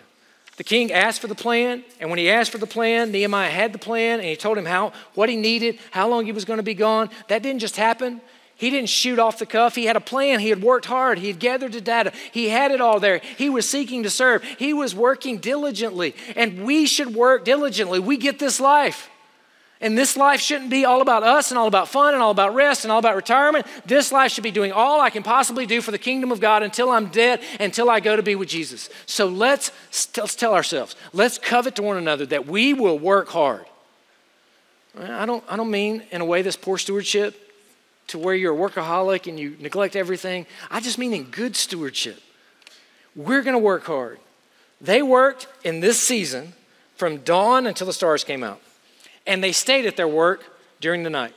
The 0.57 0.63
king 0.63 0.91
asked 0.91 1.19
for 1.19 1.27
the 1.27 1.33
plan, 1.33 1.83
and 1.99 2.11
when 2.11 2.19
he 2.19 2.29
asked 2.29 2.51
for 2.51 2.59
the 2.59 2.67
plan, 2.67 3.11
Nehemiah 3.11 3.49
had 3.49 3.73
the 3.73 3.79
plan, 3.79 4.19
and 4.19 4.27
he 4.27 4.35
told 4.35 4.55
him 4.55 4.65
how 4.65 4.93
what 5.15 5.27
he 5.27 5.35
needed, 5.35 5.79
how 5.89 6.07
long 6.07 6.25
he 6.25 6.31
was 6.31 6.45
going 6.45 6.57
to 6.57 6.63
be 6.63 6.75
gone. 6.75 7.09
That 7.27 7.41
didn't 7.41 7.59
just 7.59 7.75
happen. 7.75 8.21
He 8.55 8.69
didn't 8.69 8.89
shoot 8.89 9.19
off 9.19 9.39
the 9.39 9.45
cuff. 9.45 9.75
He 9.75 9.85
had 9.85 9.95
a 9.95 10.01
plan. 10.01 10.39
He 10.39 10.49
had 10.49 10.61
worked 10.61 10.85
hard. 10.85 11.17
He 11.17 11.27
had 11.27 11.39
gathered 11.39 11.73
the 11.73 11.81
data. 11.81 12.13
He 12.31 12.49
had 12.49 12.71
it 12.71 12.81
all 12.81 12.99
there. 12.99 13.19
He 13.37 13.49
was 13.49 13.67
seeking 13.67 14.03
to 14.03 14.09
serve. 14.09 14.43
He 14.43 14.73
was 14.73 14.95
working 14.95 15.37
diligently. 15.37 16.15
And 16.35 16.63
we 16.63 16.85
should 16.85 17.15
work 17.15 17.45
diligently. 17.45 17.99
We 17.99 18.17
get 18.17 18.39
this 18.39 18.59
life. 18.59 19.09
And 19.81 19.97
this 19.97 20.15
life 20.15 20.39
shouldn't 20.39 20.69
be 20.69 20.85
all 20.85 21.01
about 21.01 21.23
us 21.23 21.51
and 21.51 21.57
all 21.57 21.67
about 21.67 21.89
fun 21.89 22.13
and 22.13 22.23
all 22.23 22.31
about 22.31 22.55
rest 22.55 22.85
and 22.85 22.91
all 22.91 22.99
about 22.99 23.17
retirement. 23.17 23.67
This 23.85 24.13
life 24.13 24.31
should 24.31 24.43
be 24.43 24.51
doing 24.51 24.71
all 24.71 25.01
I 25.01 25.09
can 25.09 25.23
possibly 25.23 25.65
do 25.65 25.81
for 25.81 25.91
the 25.91 25.97
kingdom 25.97 26.31
of 26.31 26.39
God 26.39 26.63
until 26.63 26.89
I'm 26.89 27.07
dead, 27.07 27.41
until 27.59 27.89
I 27.89 27.99
go 27.99 28.15
to 28.15 28.23
be 28.23 28.35
with 28.35 28.47
Jesus. 28.47 28.89
So 29.07 29.25
let's, 29.27 29.71
let's 30.15 30.35
tell 30.35 30.53
ourselves, 30.53 30.95
let's 31.11 31.37
covet 31.37 31.75
to 31.75 31.81
one 31.81 31.97
another 31.97 32.25
that 32.27 32.47
we 32.47 32.73
will 32.73 32.97
work 32.97 33.27
hard. 33.27 33.65
I 34.97 35.25
don't, 35.25 35.43
I 35.49 35.57
don't 35.57 35.71
mean 35.71 36.03
in 36.11 36.21
a 36.21 36.25
way 36.25 36.43
this 36.43 36.55
poor 36.55 36.77
stewardship 36.77 37.42
to 38.07 38.17
where 38.17 38.35
you're 38.35 38.53
a 38.53 38.69
workaholic 38.69 39.27
and 39.27 39.39
you 39.39 39.55
neglect 39.59 39.95
everything. 39.95 40.45
I 40.69 40.79
just 40.79 40.97
mean 40.97 41.13
in 41.13 41.25
good 41.25 41.55
stewardship. 41.55 42.21
We're 43.15 43.41
going 43.41 43.53
to 43.53 43.59
work 43.59 43.85
hard. 43.85 44.19
They 44.81 45.01
worked 45.01 45.47
in 45.63 45.79
this 45.79 45.99
season 45.99 46.53
from 46.95 47.17
dawn 47.19 47.67
until 47.67 47.87
the 47.87 47.93
stars 47.93 48.23
came 48.23 48.43
out 48.43 48.61
and 49.25 49.43
they 49.43 49.51
stayed 49.51 49.85
at 49.85 49.95
their 49.95 50.07
work 50.07 50.43
during 50.81 51.03
the 51.03 51.09
night. 51.09 51.33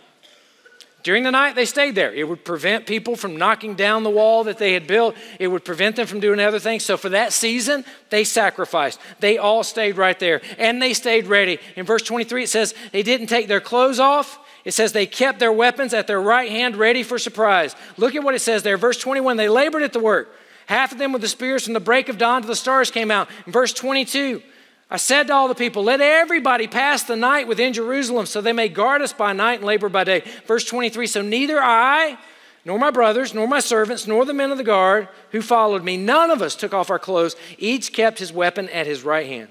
During 1.06 1.22
the 1.22 1.30
night, 1.30 1.54
they 1.54 1.66
stayed 1.66 1.94
there. 1.94 2.12
It 2.12 2.28
would 2.28 2.44
prevent 2.44 2.84
people 2.84 3.14
from 3.14 3.36
knocking 3.36 3.76
down 3.76 4.02
the 4.02 4.10
wall 4.10 4.42
that 4.42 4.58
they 4.58 4.72
had 4.72 4.88
built. 4.88 5.14
It 5.38 5.46
would 5.46 5.64
prevent 5.64 5.94
them 5.94 6.08
from 6.08 6.18
doing 6.18 6.40
other 6.40 6.58
things. 6.58 6.84
So, 6.84 6.96
for 6.96 7.10
that 7.10 7.32
season, 7.32 7.84
they 8.10 8.24
sacrificed. 8.24 8.98
They 9.20 9.38
all 9.38 9.62
stayed 9.62 9.98
right 9.98 10.18
there 10.18 10.42
and 10.58 10.82
they 10.82 10.94
stayed 10.94 11.28
ready. 11.28 11.60
In 11.76 11.86
verse 11.86 12.02
23, 12.02 12.42
it 12.42 12.48
says 12.48 12.74
they 12.90 13.04
didn't 13.04 13.28
take 13.28 13.46
their 13.46 13.60
clothes 13.60 14.00
off. 14.00 14.40
It 14.66 14.74
says 14.74 14.92
they 14.92 15.06
kept 15.06 15.38
their 15.38 15.52
weapons 15.52 15.94
at 15.94 16.08
their 16.08 16.20
right 16.20 16.50
hand 16.50 16.74
ready 16.74 17.04
for 17.04 17.20
surprise. 17.20 17.76
Look 17.96 18.16
at 18.16 18.24
what 18.24 18.34
it 18.34 18.40
says 18.40 18.64
there. 18.64 18.76
Verse 18.76 18.98
21 18.98 19.36
they 19.36 19.48
labored 19.48 19.84
at 19.84 19.92
the 19.92 20.00
work. 20.00 20.28
Half 20.66 20.90
of 20.90 20.98
them 20.98 21.12
with 21.12 21.22
the 21.22 21.28
spears 21.28 21.64
from 21.64 21.72
the 21.72 21.80
break 21.80 22.08
of 22.08 22.18
dawn 22.18 22.42
to 22.42 22.48
the 22.48 22.56
stars 22.56 22.90
came 22.90 23.12
out. 23.12 23.28
In 23.46 23.52
verse 23.52 23.72
22, 23.72 24.42
I 24.90 24.96
said 24.96 25.28
to 25.28 25.34
all 25.34 25.46
the 25.46 25.54
people, 25.54 25.84
Let 25.84 26.00
everybody 26.00 26.66
pass 26.66 27.04
the 27.04 27.14
night 27.14 27.46
within 27.46 27.74
Jerusalem 27.74 28.26
so 28.26 28.40
they 28.40 28.52
may 28.52 28.68
guard 28.68 29.02
us 29.02 29.12
by 29.12 29.32
night 29.32 29.60
and 29.60 29.64
labor 29.64 29.88
by 29.88 30.02
day. 30.02 30.24
Verse 30.46 30.64
23 30.64 31.06
So 31.06 31.22
neither 31.22 31.62
I, 31.62 32.18
nor 32.64 32.76
my 32.76 32.90
brothers, 32.90 33.32
nor 33.32 33.46
my 33.46 33.60
servants, 33.60 34.08
nor 34.08 34.24
the 34.24 34.34
men 34.34 34.50
of 34.50 34.58
the 34.58 34.64
guard 34.64 35.06
who 35.30 35.42
followed 35.42 35.84
me, 35.84 35.96
none 35.96 36.32
of 36.32 36.42
us 36.42 36.56
took 36.56 36.74
off 36.74 36.90
our 36.90 36.98
clothes. 36.98 37.36
Each 37.56 37.92
kept 37.92 38.18
his 38.18 38.32
weapon 38.32 38.68
at 38.70 38.88
his 38.88 39.04
right 39.04 39.28
hand. 39.28 39.50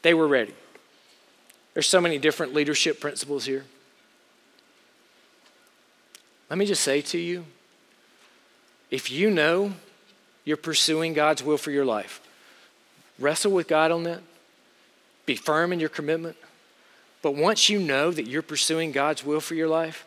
They 0.00 0.14
were 0.14 0.26
ready. 0.26 0.54
There's 1.74 1.86
so 1.86 2.00
many 2.00 2.16
different 2.16 2.54
leadership 2.54 2.98
principles 2.98 3.44
here. 3.44 3.66
Let 6.50 6.58
me 6.58 6.66
just 6.66 6.82
say 6.82 7.00
to 7.02 7.18
you 7.18 7.44
if 8.90 9.10
you 9.10 9.30
know 9.30 9.72
you're 10.44 10.56
pursuing 10.56 11.12
God's 11.12 11.42
will 11.42 11.58
for 11.58 11.70
your 11.70 11.84
life, 11.84 12.20
wrestle 13.18 13.52
with 13.52 13.68
God 13.68 13.90
on 13.90 14.04
that. 14.04 14.20
Be 15.26 15.36
firm 15.36 15.72
in 15.72 15.80
your 15.80 15.90
commitment. 15.90 16.36
But 17.20 17.34
once 17.34 17.68
you 17.68 17.78
know 17.78 18.10
that 18.10 18.26
you're 18.26 18.42
pursuing 18.42 18.92
God's 18.92 19.24
will 19.24 19.40
for 19.40 19.54
your 19.54 19.68
life, 19.68 20.06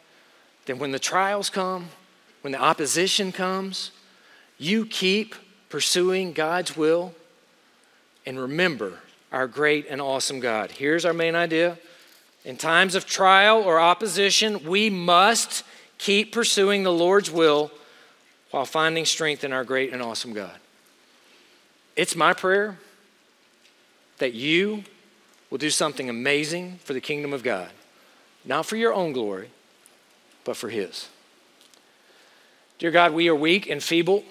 then 0.65 0.79
when 0.79 0.91
the 0.91 0.99
trials 0.99 1.49
come, 1.49 1.89
when 2.41 2.53
the 2.53 2.61
opposition 2.61 3.31
comes, 3.31 3.91
you 4.57 4.85
keep 4.85 5.35
pursuing 5.69 6.33
God's 6.33 6.75
will 6.75 7.13
and 8.25 8.39
remember 8.39 8.99
our 9.31 9.47
great 9.47 9.87
and 9.89 10.01
awesome 10.01 10.39
God. 10.39 10.71
Here's 10.71 11.05
our 11.05 11.13
main 11.13 11.35
idea. 11.35 11.77
In 12.43 12.57
times 12.57 12.95
of 12.95 13.05
trial 13.05 13.61
or 13.61 13.79
opposition, 13.79 14.63
we 14.65 14.89
must 14.89 15.63
keep 16.01 16.31
pursuing 16.31 16.81
the 16.81 16.91
Lord's 16.91 17.29
will 17.29 17.71
while 18.49 18.65
finding 18.65 19.05
strength 19.05 19.43
in 19.43 19.53
our 19.53 19.63
great 19.63 19.93
and 19.93 20.01
awesome 20.01 20.33
God. 20.33 20.57
It's 21.95 22.15
my 22.15 22.33
prayer 22.33 22.79
that 24.17 24.33
you 24.33 24.83
will 25.51 25.59
do 25.59 25.69
something 25.69 26.09
amazing 26.09 26.79
for 26.83 26.93
the 26.93 27.01
kingdom 27.01 27.33
of 27.33 27.43
God, 27.43 27.69
not 28.43 28.65
for 28.65 28.77
your 28.77 28.93
own 28.93 29.13
glory, 29.13 29.51
but 30.43 30.57
for 30.57 30.69
His. 30.69 31.07
Dear 32.79 32.89
God, 32.89 33.13
we 33.13 33.29
are 33.29 33.35
weak 33.35 33.69
and 33.69 33.81
feeble. 33.81 34.23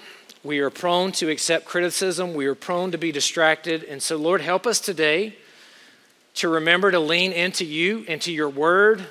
We 0.43 0.59
are 0.59 0.71
prone 0.71 1.13
to 1.13 1.31
accept 1.31 1.67
criticism. 1.67 2.35
We 2.35 2.47
are 2.47 2.57
prone 2.57 2.91
to 2.91 2.99
be 2.99 3.13
distracted. 3.13 3.85
And 3.85 4.03
so, 4.03 4.17
Lord, 4.17 4.41
help 4.41 4.67
us 4.67 4.81
today 4.81 5.37
to 6.35 6.49
remember 6.49 6.91
to 6.91 6.99
lean 6.99 7.31
into 7.31 7.65
you, 7.65 8.05
into 8.09 8.33
your 8.33 8.49
word, 8.49 9.07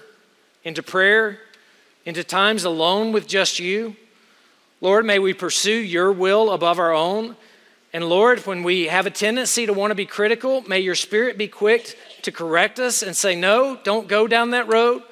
into 0.66 0.84
prayer, 0.84 1.40
into 2.10 2.24
times 2.24 2.66
alone 2.66 3.14
with 3.14 3.28
just 3.28 3.60
you. 3.60 3.96
Lord, 4.82 5.06
may 5.06 5.20
we 5.20 5.34
pursue 5.34 5.72
your 5.72 6.12
will 6.12 6.52
above 6.52 6.80
our 6.80 6.94
own. 6.94 7.38
And 7.94 8.10
Lord, 8.10 8.40
when 8.46 8.64
we 8.64 8.88
have 8.88 9.06
a 9.06 9.12
tendency 9.12 9.66
to 9.66 9.74
want 9.74 9.92
to 9.92 9.96
be 9.96 10.06
critical, 10.06 10.62
may 10.62 10.80
your 10.80 10.96
spirit 10.96 11.38
be 11.38 11.48
quick 11.48 11.98
to 12.24 12.32
correct 12.32 12.80
us 12.80 13.02
and 13.02 13.16
say, 13.16 13.36
No, 13.36 13.80
don't 13.84 14.08
go 14.08 14.28
down 14.28 14.52
that 14.52 14.68
road. 14.68 15.04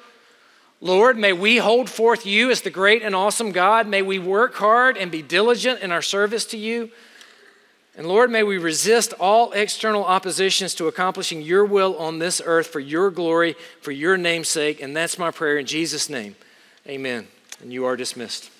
Lord, 0.80 1.16
may 1.16 1.32
we 1.32 1.56
hold 1.56 1.88
forth 1.88 2.26
you 2.26 2.50
as 2.50 2.62
the 2.62 2.70
great 2.70 3.02
and 3.02 3.14
awesome 3.14 3.50
God. 3.50 3.88
May 3.88 4.02
we 4.02 4.18
work 4.18 4.54
hard 4.54 4.96
and 4.96 5.10
be 5.10 5.22
diligent 5.22 5.80
in 5.80 5.90
our 5.90 6.02
service 6.02 6.44
to 6.46 6.56
you. 6.56 6.90
And 7.96 8.06
Lord, 8.06 8.30
may 8.30 8.44
we 8.44 8.58
resist 8.58 9.12
all 9.18 9.50
external 9.52 10.04
oppositions 10.04 10.74
to 10.76 10.86
accomplishing 10.86 11.42
your 11.42 11.64
will 11.64 11.96
on 11.98 12.20
this 12.20 12.40
earth 12.44 12.68
for 12.68 12.78
your 12.78 13.10
glory, 13.10 13.56
for 13.80 13.90
your 13.90 14.16
name's 14.16 14.48
sake. 14.48 14.80
And 14.80 14.96
that's 14.96 15.18
my 15.18 15.32
prayer 15.32 15.58
in 15.58 15.66
Jesus' 15.66 16.08
name. 16.08 16.36
Amen. 16.88 17.26
And 17.60 17.70
you 17.70 17.84
are 17.84 17.96
dismissed. 17.96 18.50